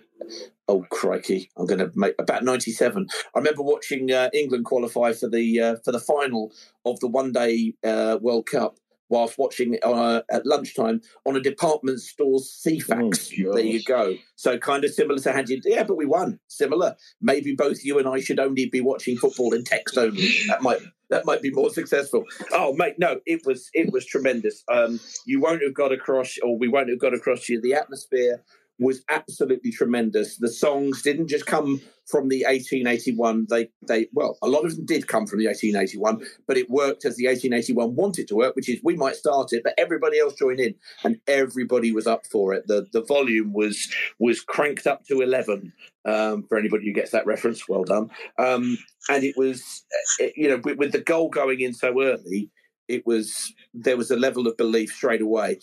[0.66, 1.51] Oh crikey!
[1.57, 3.09] I'm going to make about ninety-seven.
[3.34, 6.51] I remember watching uh, England qualify for the uh, for the final
[6.84, 8.78] of the one day uh, World Cup
[9.11, 13.54] whilst watching uh, at lunchtime on a department store's CFAX.
[13.54, 14.16] there you go.
[14.36, 16.40] So kind of similar to had you, yeah, but we won.
[16.48, 16.96] Similar.
[17.20, 20.30] Maybe both you and I should only be watching football in text only.
[20.48, 20.80] That might
[21.11, 22.24] that might be more successful.
[22.52, 24.62] Oh, mate, no, it was it was tremendous.
[24.72, 27.61] Um, you won't have got across, or we won't have got across you.
[27.61, 28.42] The atmosphere
[28.81, 30.37] was absolutely tremendous.
[30.39, 33.47] The songs didn't just come from the 1881.
[33.49, 37.05] They, they, well, a lot of them did come from the 1881, but it worked
[37.05, 40.35] as the 1881 wanted to work, which is we might start it, but everybody else
[40.35, 40.74] join in,
[41.05, 42.66] and everybody was up for it.
[42.66, 45.72] The the volume was was cranked up to 11.
[46.07, 48.09] Um, for anybody who gets that reference, well done.
[48.39, 48.78] Um,
[49.11, 49.85] and it was,
[50.18, 52.51] it, you know, with, with the goal going in so early,
[52.91, 55.59] it was there was a level of belief straight away.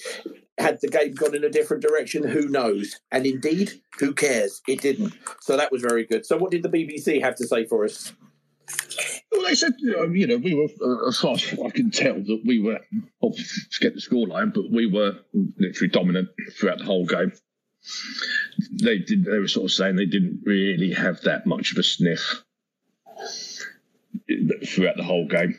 [0.57, 2.99] Had the game gone in a different direction, who knows?
[3.11, 4.61] And indeed, who cares?
[4.67, 5.13] It didn't.
[5.41, 6.25] So that was very good.
[6.25, 8.13] So what did the BBC have to say for us?
[9.31, 9.91] Well, they said, you
[10.27, 12.79] know, we were, uh, as far as I can tell, that we were,
[13.21, 15.19] obviously, get the scoreline, but we were
[15.57, 17.31] literally dominant throughout the whole game.
[18.81, 19.25] They did.
[19.25, 22.43] They were sort of saying they didn't really have that much of a sniff
[24.65, 25.55] throughout the whole game.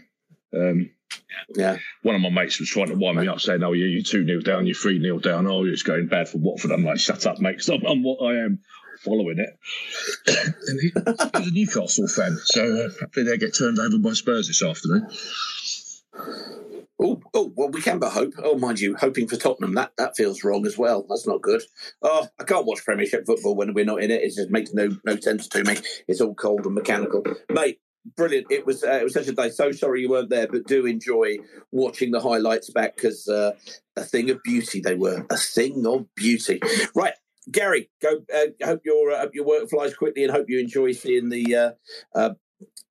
[0.55, 0.91] Um,
[1.55, 1.79] yeah.
[2.03, 4.25] One of my mates was trying to wind me up, saying, "Oh, yeah, you're two
[4.25, 5.47] 0 down, you're three 0 down.
[5.47, 7.53] Oh, it's going bad for Watford." I'm like, "Shut up, mate!
[7.53, 8.61] Because I'm, I'm what I am."
[9.05, 9.57] Following it,
[10.67, 10.91] and he,
[11.37, 15.07] he's a Newcastle fan, so uh, hopefully they get turned over by Spurs this afternoon.
[17.01, 18.35] Oh, oh, well, we can but hope.
[18.43, 21.07] Oh, mind you, hoping for Tottenham that that feels wrong as well.
[21.09, 21.63] That's not good.
[22.03, 24.23] Oh, I can't watch Premiership football when we're not in it.
[24.23, 25.77] It just makes no no sense to me.
[26.09, 27.79] It's all cold and mechanical, mate.
[28.17, 28.47] Brilliant!
[28.51, 29.51] It was uh, it was such a day.
[29.51, 31.39] So sorry you weren't there, but do enjoy
[31.73, 33.53] watching the highlights back because uh,
[33.97, 35.27] a thing of beauty they were.
[35.31, 36.61] A thing of beauty.
[36.95, 37.15] Right,
[37.51, 38.21] Gary, go.
[38.35, 41.71] Uh, hope your uh, your work flies quickly, and hope you enjoy seeing the uh,
[42.15, 42.35] uh,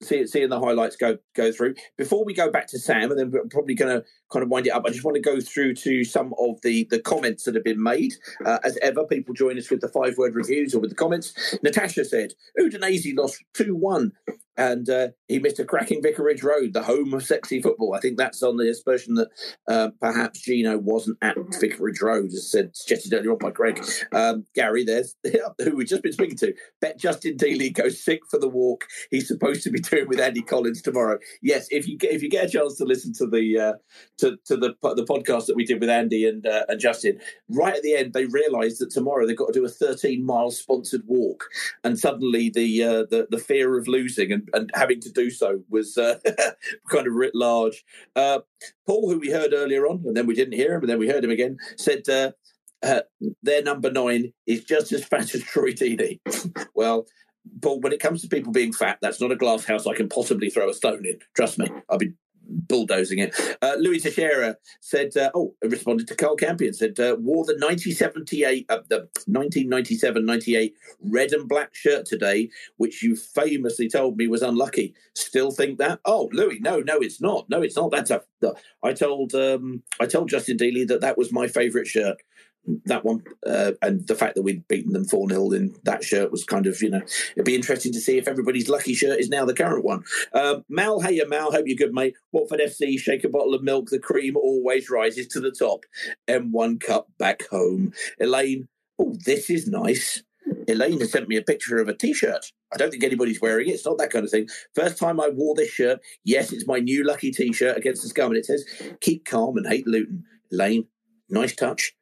[0.01, 1.75] see, seeing the highlights go go through.
[1.97, 4.67] Before we go back to Sam, and then we're probably going to kind of wind
[4.67, 4.83] it up.
[4.85, 7.81] I just want to go through to some of the the comments that have been
[7.81, 8.13] made.
[8.45, 11.57] Uh, as ever, people join us with the five word reviews or with the comments.
[11.63, 14.13] Natasha said, "Udinese lost two one."
[14.57, 17.93] And uh, he missed a cracking Vicarage Road, the home of sexy football.
[17.93, 19.29] I think that's on the aspersion that
[19.67, 23.85] uh, perhaps Gino wasn't at Vicarage Road, as said suggested earlier on by Greg.
[24.13, 25.15] Um, Gary, there's
[25.63, 26.53] who we've just been speaking to.
[26.81, 28.85] Bet Justin Dealey goes sick for the walk.
[29.11, 31.19] He's supposed to be doing with Andy Collins tomorrow.
[31.41, 33.73] Yes, if you get if you get a chance to listen to the uh,
[34.19, 37.75] to, to the the podcast that we did with Andy and uh, and Justin, right
[37.75, 41.03] at the end they realised that tomorrow they've got to do a 13 mile sponsored
[41.05, 41.45] walk,
[41.83, 45.61] and suddenly the uh, the the fear of losing and, and having to do so
[45.69, 46.19] was uh,
[46.89, 47.83] kind of writ large.
[48.15, 48.39] Uh,
[48.85, 51.07] Paul, who we heard earlier on, and then we didn't hear him, and then we
[51.07, 52.31] heard him again, said uh,
[52.83, 53.01] uh,
[53.43, 56.19] their number nine is just as fat as Troy Deeney.
[56.75, 57.07] well,
[57.61, 60.09] Paul, when it comes to people being fat, that's not a glass house I can
[60.09, 61.19] possibly throw a stone in.
[61.35, 62.15] Trust me, I've been
[62.47, 63.35] bulldozing it.
[63.61, 68.65] Uh, Louis Teixeira said, uh, oh, responded to Carl Campion, said, uh, wore the 1978,
[68.69, 74.93] uh, the 1997-98 red and black shirt today, which you famously told me was unlucky.
[75.15, 75.99] Still think that?
[76.05, 77.49] Oh, Louis, no, no, it's not.
[77.49, 77.91] No, it's not.
[77.91, 78.21] That's a,
[78.83, 82.17] I told, um, I told Justin Dealey that that was my favourite shirt
[82.85, 86.31] that one, uh, and the fact that we'd beaten them 4 0 in that shirt
[86.31, 87.01] was kind of, you know,
[87.35, 90.03] it'd be interesting to see if everybody's lucky shirt is now the current one.
[90.33, 92.15] Um, Mal, hey, Mal, hope you're good, mate.
[92.31, 95.85] Watford FC, shake a bottle of milk, the cream always rises to the top.
[96.27, 97.93] M1 Cup back home.
[98.19, 98.67] Elaine,
[98.99, 100.23] oh, this is nice.
[100.67, 102.51] Elaine has sent me a picture of a t shirt.
[102.73, 103.73] I don't think anybody's wearing it.
[103.73, 104.47] It's not that kind of thing.
[104.75, 105.99] First time I wore this shirt.
[106.23, 108.65] Yes, it's my new lucky t shirt against the scum, and it says,
[109.01, 110.23] Keep calm and hate Luton.
[110.51, 110.87] Elaine,
[111.29, 111.93] nice touch.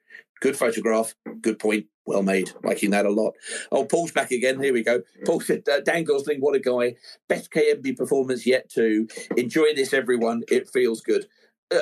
[0.46, 1.16] Good photograph.
[1.42, 1.88] Good point.
[2.06, 2.52] Well made.
[2.64, 3.34] Liking that a lot.
[3.72, 4.62] Oh, Paul's back again.
[4.62, 5.02] Here we go.
[5.26, 6.98] Paul said, uh, Dan Gosling, what a guy.
[7.28, 9.08] Best KMB performance yet, too.
[9.38, 10.44] Enjoy this, everyone.
[10.48, 11.26] It feels good.
[11.74, 11.80] Uh,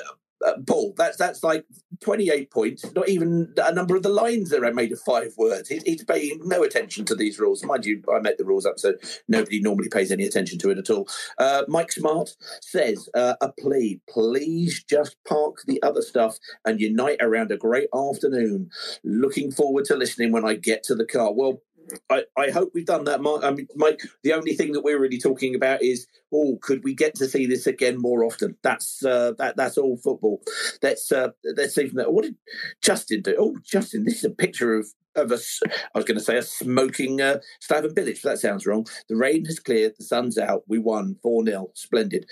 [0.68, 1.66] Paul, that's that's like
[2.02, 5.70] 28 points, not even a number of the lines that are made of five words.
[5.70, 7.64] He's, paying no attention to these rules.
[7.64, 8.94] Mind you, I met the rules up, so
[9.28, 11.08] nobody normally pays any attention to it at all.
[11.38, 17.20] Uh, Mike Smart says, uh, a plea, please just park the other stuff and unite
[17.22, 18.70] around a great afternoon.
[19.04, 21.34] Looking forward to listening when I get to the car.
[21.34, 21.62] Well,
[22.10, 23.20] I, I hope we've done that.
[23.20, 26.94] I mean, Mike, the only thing that we're really talking about is, oh, could we
[26.94, 28.58] get to see this again more often?
[28.64, 30.42] That's uh, that that's all football.
[30.82, 32.14] Let's uh, that.
[32.14, 32.36] What did
[32.82, 33.36] Justin do?
[33.38, 35.40] Oh, Justin, this is a picture of of a.
[35.66, 38.86] I was going to say a smoking uh, Slaven Bilic, that sounds wrong.
[39.10, 39.94] The rain has cleared.
[39.98, 40.64] The sun's out.
[40.68, 42.26] We won four 0 Splendid.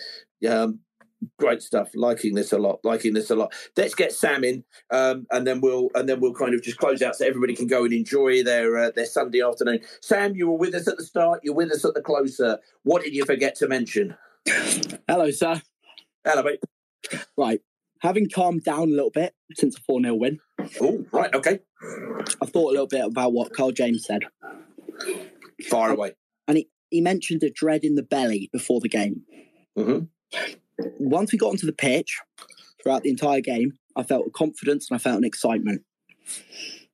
[0.49, 0.80] Um,
[1.38, 1.89] great stuff.
[1.95, 2.80] Liking this a lot.
[2.84, 3.53] Liking this a lot.
[3.78, 7.01] Let's get Sam in, um, and then we'll and then we'll kind of just close
[7.01, 9.80] out so everybody can go and enjoy their uh, their Sunday afternoon.
[10.01, 11.41] Sam, you were with us at the start.
[11.43, 12.59] You're with us at the closer.
[12.84, 14.15] What did you forget to mention?
[15.07, 15.61] Hello, sir.
[16.26, 16.59] Hello, mate.
[17.38, 17.61] Right.
[18.01, 20.39] having calmed down a little bit since a 4 0 win.
[20.80, 21.59] Oh, right, okay.
[22.41, 24.24] I thought a little bit about what Carl James said.
[25.69, 26.13] Far away.
[26.47, 29.24] And he, he mentioned a dread in the belly before the game.
[29.78, 30.05] Mm-hmm.
[30.99, 32.17] Once we got onto the pitch
[32.82, 35.82] throughout the entire game, I felt a confidence and I felt an excitement.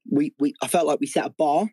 [0.09, 1.69] We, we I felt like we set a bar,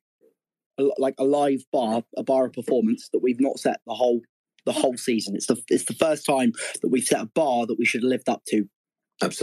[0.79, 4.21] a- like a live bar, a bar of performance that we've not set the whole
[4.67, 5.37] the whole season.
[5.37, 6.53] It's the it's the first time
[6.83, 8.69] that we've set a bar that we should have lived up to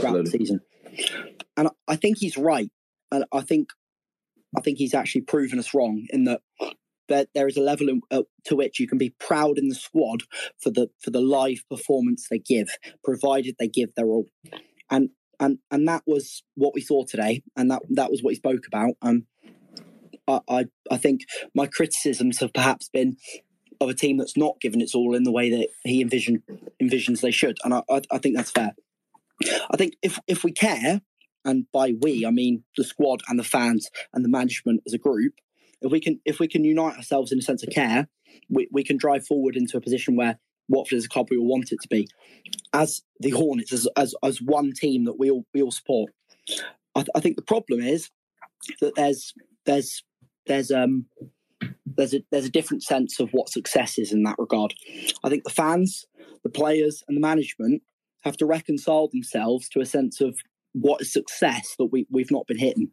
[0.02, 0.60] throughout the season.
[1.58, 2.70] And I- I think he's right.
[3.12, 3.70] And I think
[4.58, 6.42] I think he's actually proven us wrong in that
[7.10, 9.76] that there is a level in, uh, to which you can be proud in the
[9.76, 10.22] squad
[10.60, 12.70] for the for the live performance they give,
[13.04, 14.26] provided they give their all.
[14.90, 18.36] And and and that was what we saw today, and that that was what he
[18.36, 18.94] spoke about.
[19.02, 19.26] Um,
[20.28, 21.22] I I, think
[21.54, 23.18] my criticisms have perhaps been
[23.82, 26.44] of a team that's not given its all in the way that he envisioned
[26.82, 28.76] envisions they should, and I I, I think that's fair.
[29.72, 31.02] I think if if we care,
[31.44, 35.00] and by we I mean the squad and the fans and the management as a
[35.00, 35.34] group,
[35.82, 38.08] if we can if we can unite ourselves in a sense of care,
[38.50, 41.48] we, we can drive forward into a position where Watford is a club we all
[41.48, 42.08] want it to be,
[42.74, 46.14] as the Hornets, as as, as one team that we all we all support.
[46.96, 48.10] I, th- I think the problem is
[48.80, 49.34] that there's
[49.66, 50.04] there's
[50.48, 51.06] there's um
[51.86, 54.74] there's a there's a different sense of what success is in that regard.
[55.24, 56.06] I think the fans,
[56.44, 57.82] the players, and the management
[58.24, 60.38] have to reconcile themselves to a sense of
[60.74, 62.92] what is success that we we've not been hitting.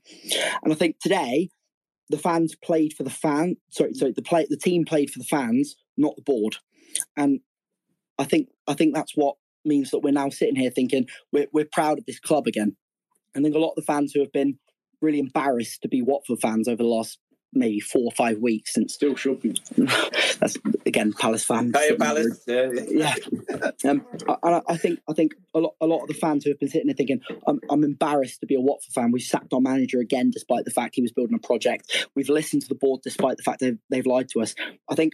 [0.62, 1.50] And I think today
[2.10, 3.56] the fans played for the fan.
[3.70, 4.12] Sorry, sorry.
[4.12, 6.56] The play the team played for the fans, not the board.
[7.16, 7.40] And
[8.18, 11.68] I think I think that's what means that we're now sitting here thinking we're we're
[11.70, 12.76] proud of this club again.
[13.36, 14.58] I think a lot of the fans who have been
[15.00, 17.18] really embarrassed to be Watford fans over the last
[17.52, 19.54] maybe four or five weeks since still should be.
[20.38, 21.76] that's again Palace fans.
[21.76, 22.42] Hey, Palace.
[22.46, 23.14] Yeah, yeah.
[23.84, 24.04] Um,
[24.42, 26.68] I, I- think I think a lot a lot of the fans who have been
[26.68, 29.12] sitting there thinking, I'm, I'm embarrassed to be a Watford fan.
[29.12, 32.08] We sacked our manager again, despite the fact he was building a project.
[32.14, 34.54] We've listened to the board, despite the fact they've they've lied to us.
[34.90, 35.12] I think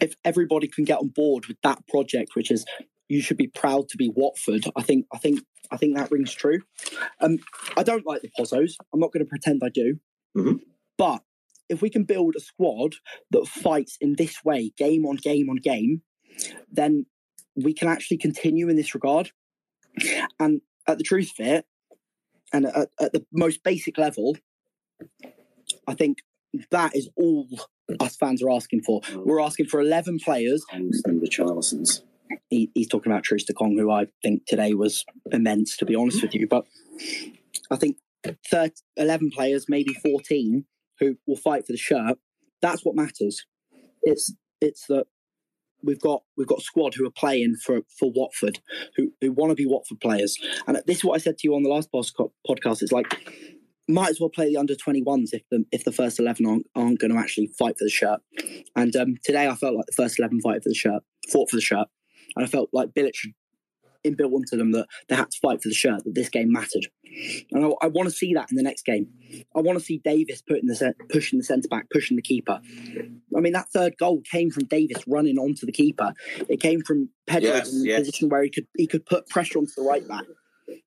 [0.00, 2.64] if everybody can get on board with that project, which is
[3.08, 4.64] you should be proud to be Watford.
[4.76, 5.40] I think I think
[5.70, 6.60] I think that rings true.
[7.20, 7.38] Um,
[7.76, 8.72] I don't like the Pozzos.
[8.92, 9.98] I'm not going to pretend I do.
[10.98, 11.22] But
[11.68, 12.96] if we can build a squad
[13.30, 16.02] that fights in this way, game on game on game,
[16.70, 17.06] then
[17.54, 19.30] we can actually continue in this regard.
[20.38, 21.64] And at the truth of it,
[22.52, 24.36] and at, at the most basic level,
[25.86, 26.18] I think
[26.70, 27.48] that is all
[28.00, 29.00] us fans are asking for.
[29.14, 30.64] We're asking for 11 players.
[30.72, 32.02] And the Charlesons.
[32.50, 36.34] He, he's talking about Troost-Ekong, who I think today was immense, to be honest with
[36.34, 36.46] you.
[36.46, 36.64] But
[37.70, 37.98] I think
[38.50, 40.64] 30, 11 players, maybe 14,
[41.00, 42.18] who will fight for the shirt.
[42.62, 43.44] That's what matters.
[44.02, 45.06] It's it's that
[45.82, 48.60] we've got we've got squad who are playing for for Watford,
[48.96, 50.38] who who want to be Watford players.
[50.66, 52.82] And this is what I said to you on the last podcast.
[52.82, 53.14] It's like
[53.88, 56.98] might as well play the under 21s if the if the first 11 aren't, aren't
[56.98, 58.20] going to actually fight for the shirt.
[58.74, 61.56] And um, today I felt like the first 11 fight for the shirt, fought for
[61.56, 61.86] the shirt,
[62.34, 63.32] and I felt like Bilic had
[64.10, 66.86] inbuilt into them that they had to fight for the shirt, that this game mattered.
[67.50, 69.08] And I, I want to see that in the next game.
[69.54, 72.60] I want to see Davis putting the pushing the centre back, pushing the keeper.
[73.36, 76.14] I mean, that third goal came from Davis running onto the keeper.
[76.48, 77.98] It came from Pedro Yes, in a yes.
[78.00, 80.24] position where he could he could put pressure onto the right back.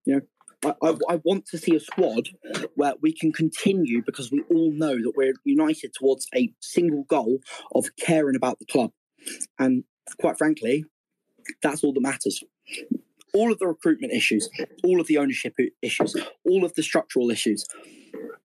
[0.05, 0.21] You know,
[0.63, 2.29] I, I, I want to see a squad
[2.75, 7.39] where we can continue because we all know that we're united towards a single goal
[7.73, 8.91] of caring about the club.
[9.57, 9.83] And
[10.19, 10.85] quite frankly,
[11.61, 12.43] that's all that matters.
[13.33, 14.49] All of the recruitment issues,
[14.83, 16.15] all of the ownership issues,
[16.45, 17.65] all of the structural issues.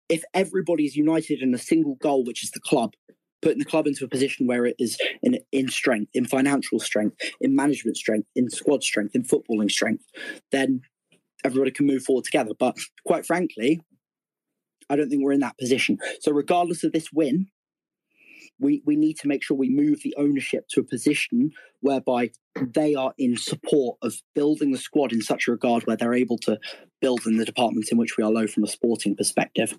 [0.09, 2.93] If everybody is united in a single goal, which is the club,
[3.41, 7.17] putting the club into a position where it is in, in strength, in financial strength,
[7.41, 10.03] in management strength, in squad strength, in footballing strength,
[10.51, 10.81] then
[11.43, 12.51] everybody can move forward together.
[12.57, 13.81] But quite frankly,
[14.89, 15.97] I don't think we're in that position.
[16.21, 17.47] So, regardless of this win,
[18.59, 22.31] we, we need to make sure we move the ownership to a position whereby
[22.61, 26.37] they are in support of building the squad in such a regard where they're able
[26.39, 26.59] to
[27.01, 29.73] build in the departments in which we are low from a sporting perspective.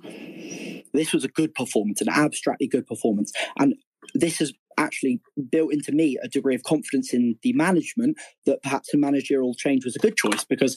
[0.93, 3.33] This was a good performance, an abstractly good performance.
[3.59, 3.75] And
[4.15, 5.21] this has actually
[5.51, 8.17] built into me a degree of confidence in the management
[8.47, 10.77] that perhaps a managerial change was a good choice because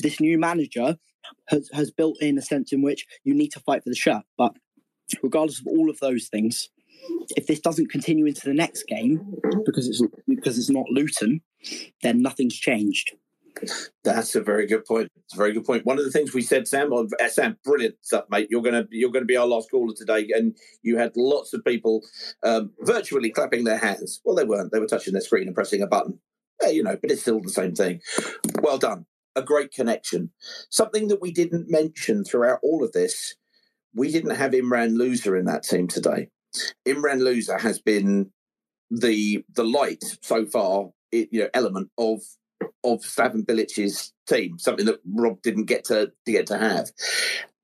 [0.00, 0.96] this new manager
[1.48, 4.22] has, has built in a sense in which you need to fight for the shirt.
[4.36, 4.52] But
[5.22, 6.68] regardless of all of those things,
[7.36, 11.40] if this doesn't continue into the next game because it's because it's not Luton,
[12.02, 13.12] then nothing's changed.
[14.04, 15.08] That's a very good point.
[15.24, 15.84] It's a very good point.
[15.84, 18.46] One of the things we said, Sam, on Sam, brilliant stuff, mate.
[18.50, 22.00] You're gonna you're gonna be our last caller today, and you had lots of people
[22.42, 24.20] um, virtually clapping their hands.
[24.24, 24.72] Well, they weren't.
[24.72, 26.20] They were touching their screen and pressing a button.
[26.62, 28.00] Yeah, you know, but it's still the same thing.
[28.62, 29.06] Well done.
[29.36, 30.30] a great connection.
[30.70, 33.34] Something that we didn't mention throughout all of this,
[33.94, 36.28] we didn't have Imran Louza in that team today.
[36.86, 38.30] Imran Louza has been
[38.90, 42.20] the the light so far, you know, element of
[42.84, 46.90] of Slaven Bilic's team, something that Rob didn't get to, to get to have.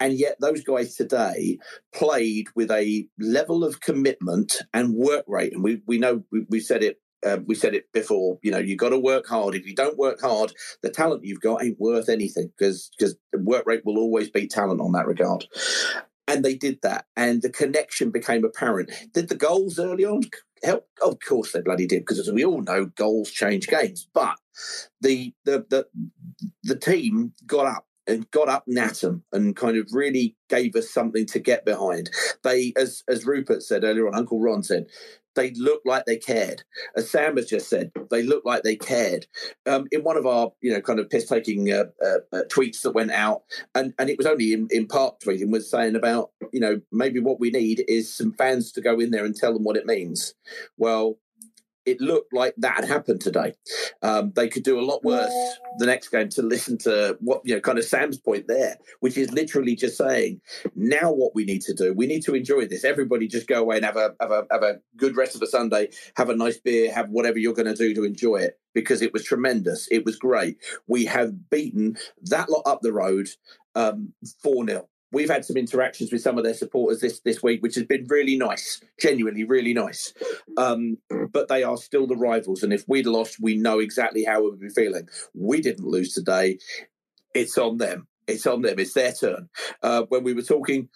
[0.00, 1.58] And yet those guys today
[1.94, 5.54] played with a level of commitment and work rate.
[5.54, 8.38] And we, we know we, we said it uh, we said it before.
[8.42, 9.54] You know, you've got to work hard.
[9.54, 13.64] If you don't work hard, the talent you've got ain't worth anything because because work
[13.66, 15.46] rate will always beat talent on that regard.
[16.28, 18.90] And they did that, and the connection became apparent.
[19.12, 20.22] Did the goals early on
[20.64, 20.88] help?
[21.00, 24.08] Of course, they bloody did, because as we all know, goals change games.
[24.12, 24.36] But
[25.00, 25.86] the the the
[26.64, 31.26] the team got up and got up Natum and kind of really gave us something
[31.26, 32.10] to get behind.
[32.42, 34.86] They, as as Rupert said earlier on, Uncle Ron said,
[35.36, 36.64] they looked like they cared.
[36.96, 39.26] As Sam has just said, they looked like they cared.
[39.66, 42.82] Um, in one of our, you know, kind of piss taking uh, uh, uh, tweets
[42.82, 43.42] that went out,
[43.74, 47.20] and, and it was only in, in part tweeting, was saying about, you know, maybe
[47.20, 49.86] what we need is some fans to go in there and tell them what it
[49.86, 50.34] means.
[50.76, 51.18] Well,
[51.86, 53.54] it looked like that had happened today.
[54.02, 55.32] Um, they could do a lot worse
[55.78, 59.16] the next game to listen to what, you know, kind of Sam's point there, which
[59.16, 60.40] is literally just saying,
[60.74, 62.84] now what we need to do, we need to enjoy this.
[62.84, 65.46] Everybody just go away and have a, have a, have a good rest of the
[65.46, 69.00] Sunday, have a nice beer, have whatever you're going to do to enjoy it because
[69.00, 69.88] it was tremendous.
[69.90, 70.58] It was great.
[70.86, 73.28] We have beaten that lot up the road
[73.74, 74.12] um,
[74.42, 77.74] 4 0 we've had some interactions with some of their supporters this this week, which
[77.74, 80.12] has been really nice, genuinely really nice.
[80.58, 80.98] Um,
[81.32, 84.50] but they are still the rivals, and if we'd lost, we know exactly how we
[84.50, 85.08] would be feeling.
[85.34, 86.58] We didn't lose today;
[87.34, 88.06] it's on them.
[88.26, 88.78] It's on them.
[88.78, 89.48] It's their turn.
[89.82, 90.90] Uh, when we were talking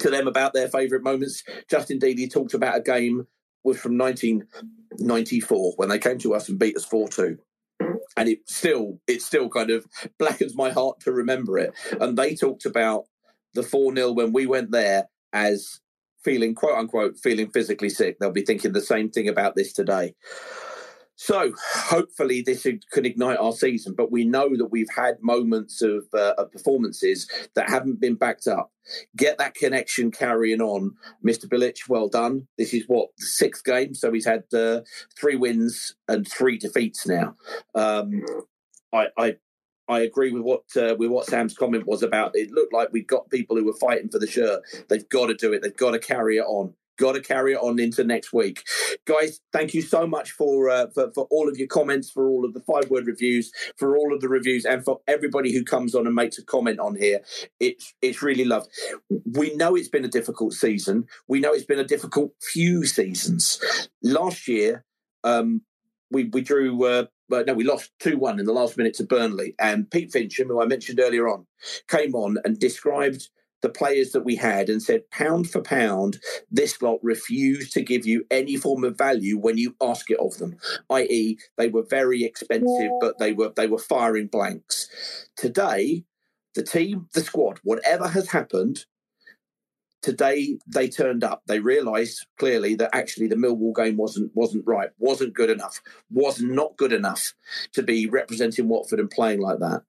[0.00, 3.26] to them about their favourite moments, Justin Dealey talked about a game
[3.62, 7.38] was from 1994 when they came to us and beat us 4 2
[8.16, 9.86] and it still it still kind of
[10.18, 11.72] blackens my heart to remember it.
[12.00, 13.06] And they talked about
[13.54, 15.80] the 4 0 when we went there as
[16.22, 18.18] feeling quote unquote feeling physically sick.
[18.18, 20.14] They'll be thinking the same thing about this today.
[21.16, 26.06] So hopefully this can ignite our season, but we know that we've had moments of,
[26.12, 28.72] uh, of performances that haven't been backed up.
[29.16, 30.94] Get that connection carrying on,
[31.24, 31.46] Mr.
[31.46, 31.88] Bilic.
[31.88, 32.48] Well done.
[32.58, 34.80] This is what sixth game, so he's had uh,
[35.16, 37.36] three wins and three defeats now.
[37.76, 38.24] Um,
[38.92, 39.36] I, I
[39.88, 42.32] I agree with what uh, with what Sam's comment was about.
[42.34, 44.62] It looked like we've got people who were fighting for the shirt.
[44.88, 45.62] They've got to do it.
[45.62, 48.62] They've got to carry it on got to carry it on into next week.
[49.04, 52.44] Guys, thank you so much for, uh, for, for all of your comments, for all
[52.44, 55.94] of the five word reviews, for all of the reviews, and for everybody who comes
[55.94, 57.20] on and makes a comment on here.
[57.60, 58.68] It's it's really loved.
[59.24, 61.06] We know it's been a difficult season.
[61.28, 63.88] We know it's been a difficult few seasons.
[64.02, 64.84] Last year,
[65.24, 65.62] um,
[66.14, 66.84] we we drew.
[66.84, 69.54] Uh, but no, we lost 2 1 in the last minute to Burnley.
[69.58, 71.46] And Pete Fincham, who I mentioned earlier on,
[71.88, 73.28] came on and described
[73.64, 78.06] the players that we had and said, pound for pound, this lot refused to give
[78.06, 80.54] you any form of value when you ask it of them.
[80.90, 84.86] I.e., they were very expensive, but they were they were firing blanks.
[85.34, 86.04] Today,
[86.54, 88.84] the team, the squad, whatever has happened,
[90.04, 91.42] today they turned up.
[91.46, 95.80] They realised clearly that actually the Millwall game wasn't wasn't right, wasn't good enough,
[96.10, 97.34] was not good enough
[97.72, 99.82] to be representing Watford and playing like that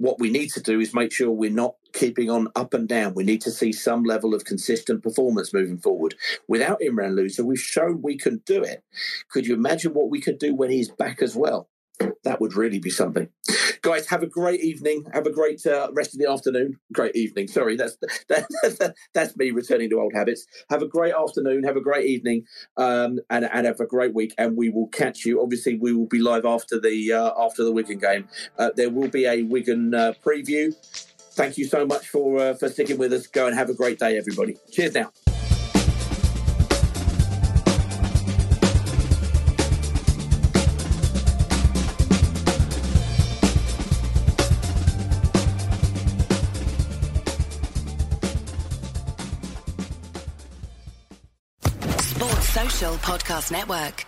[0.00, 3.12] what we need to do is make sure we're not keeping on up and down.
[3.12, 6.14] We need to see some level of consistent performance moving forward.
[6.48, 8.82] Without Imran Louza, we've shown we can do it.
[9.30, 11.68] Could you imagine what we could do when he's back as well?
[12.24, 13.28] That would really be something.
[13.82, 15.06] Guys, have a great evening.
[15.12, 16.78] Have a great uh, rest of the afternoon.
[16.92, 17.48] Great evening.
[17.48, 17.96] Sorry, that's
[18.28, 20.46] that, that's me returning to old habits.
[20.68, 21.64] Have a great afternoon.
[21.64, 22.44] Have a great evening,
[22.76, 24.34] um, and and have a great week.
[24.36, 25.42] And we will catch you.
[25.42, 28.28] Obviously, we will be live after the uh, after the Wigan game.
[28.58, 30.74] Uh, there will be a Wigan uh, preview.
[31.32, 33.26] Thank you so much for uh, for sticking with us.
[33.26, 34.56] Go and have a great day, everybody.
[34.70, 35.29] Cheers now.
[52.80, 54.06] Sports Social Podcast Network.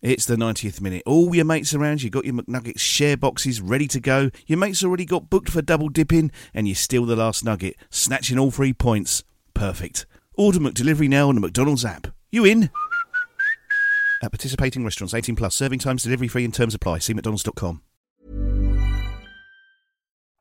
[0.00, 1.02] It's the 90th minute.
[1.04, 4.30] All your mates around, you got your McNuggets share boxes ready to go.
[4.46, 8.38] Your mates already got booked for double dipping, and you steal the last nugget, snatching
[8.38, 9.24] all three points.
[9.52, 10.06] Perfect.
[10.34, 12.06] Order McDelivery now on the McDonald's app.
[12.30, 12.70] You in?
[14.22, 17.00] At participating restaurants, 18 plus, serving times, delivery free, and terms apply.
[17.00, 17.82] See McDonald's.com.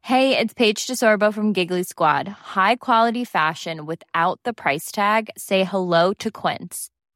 [0.01, 2.27] Hey, it's Paige DeSorbo from Giggly Squad.
[2.27, 5.31] High quality fashion without the price tag.
[5.35, 6.91] Say hello to Quince.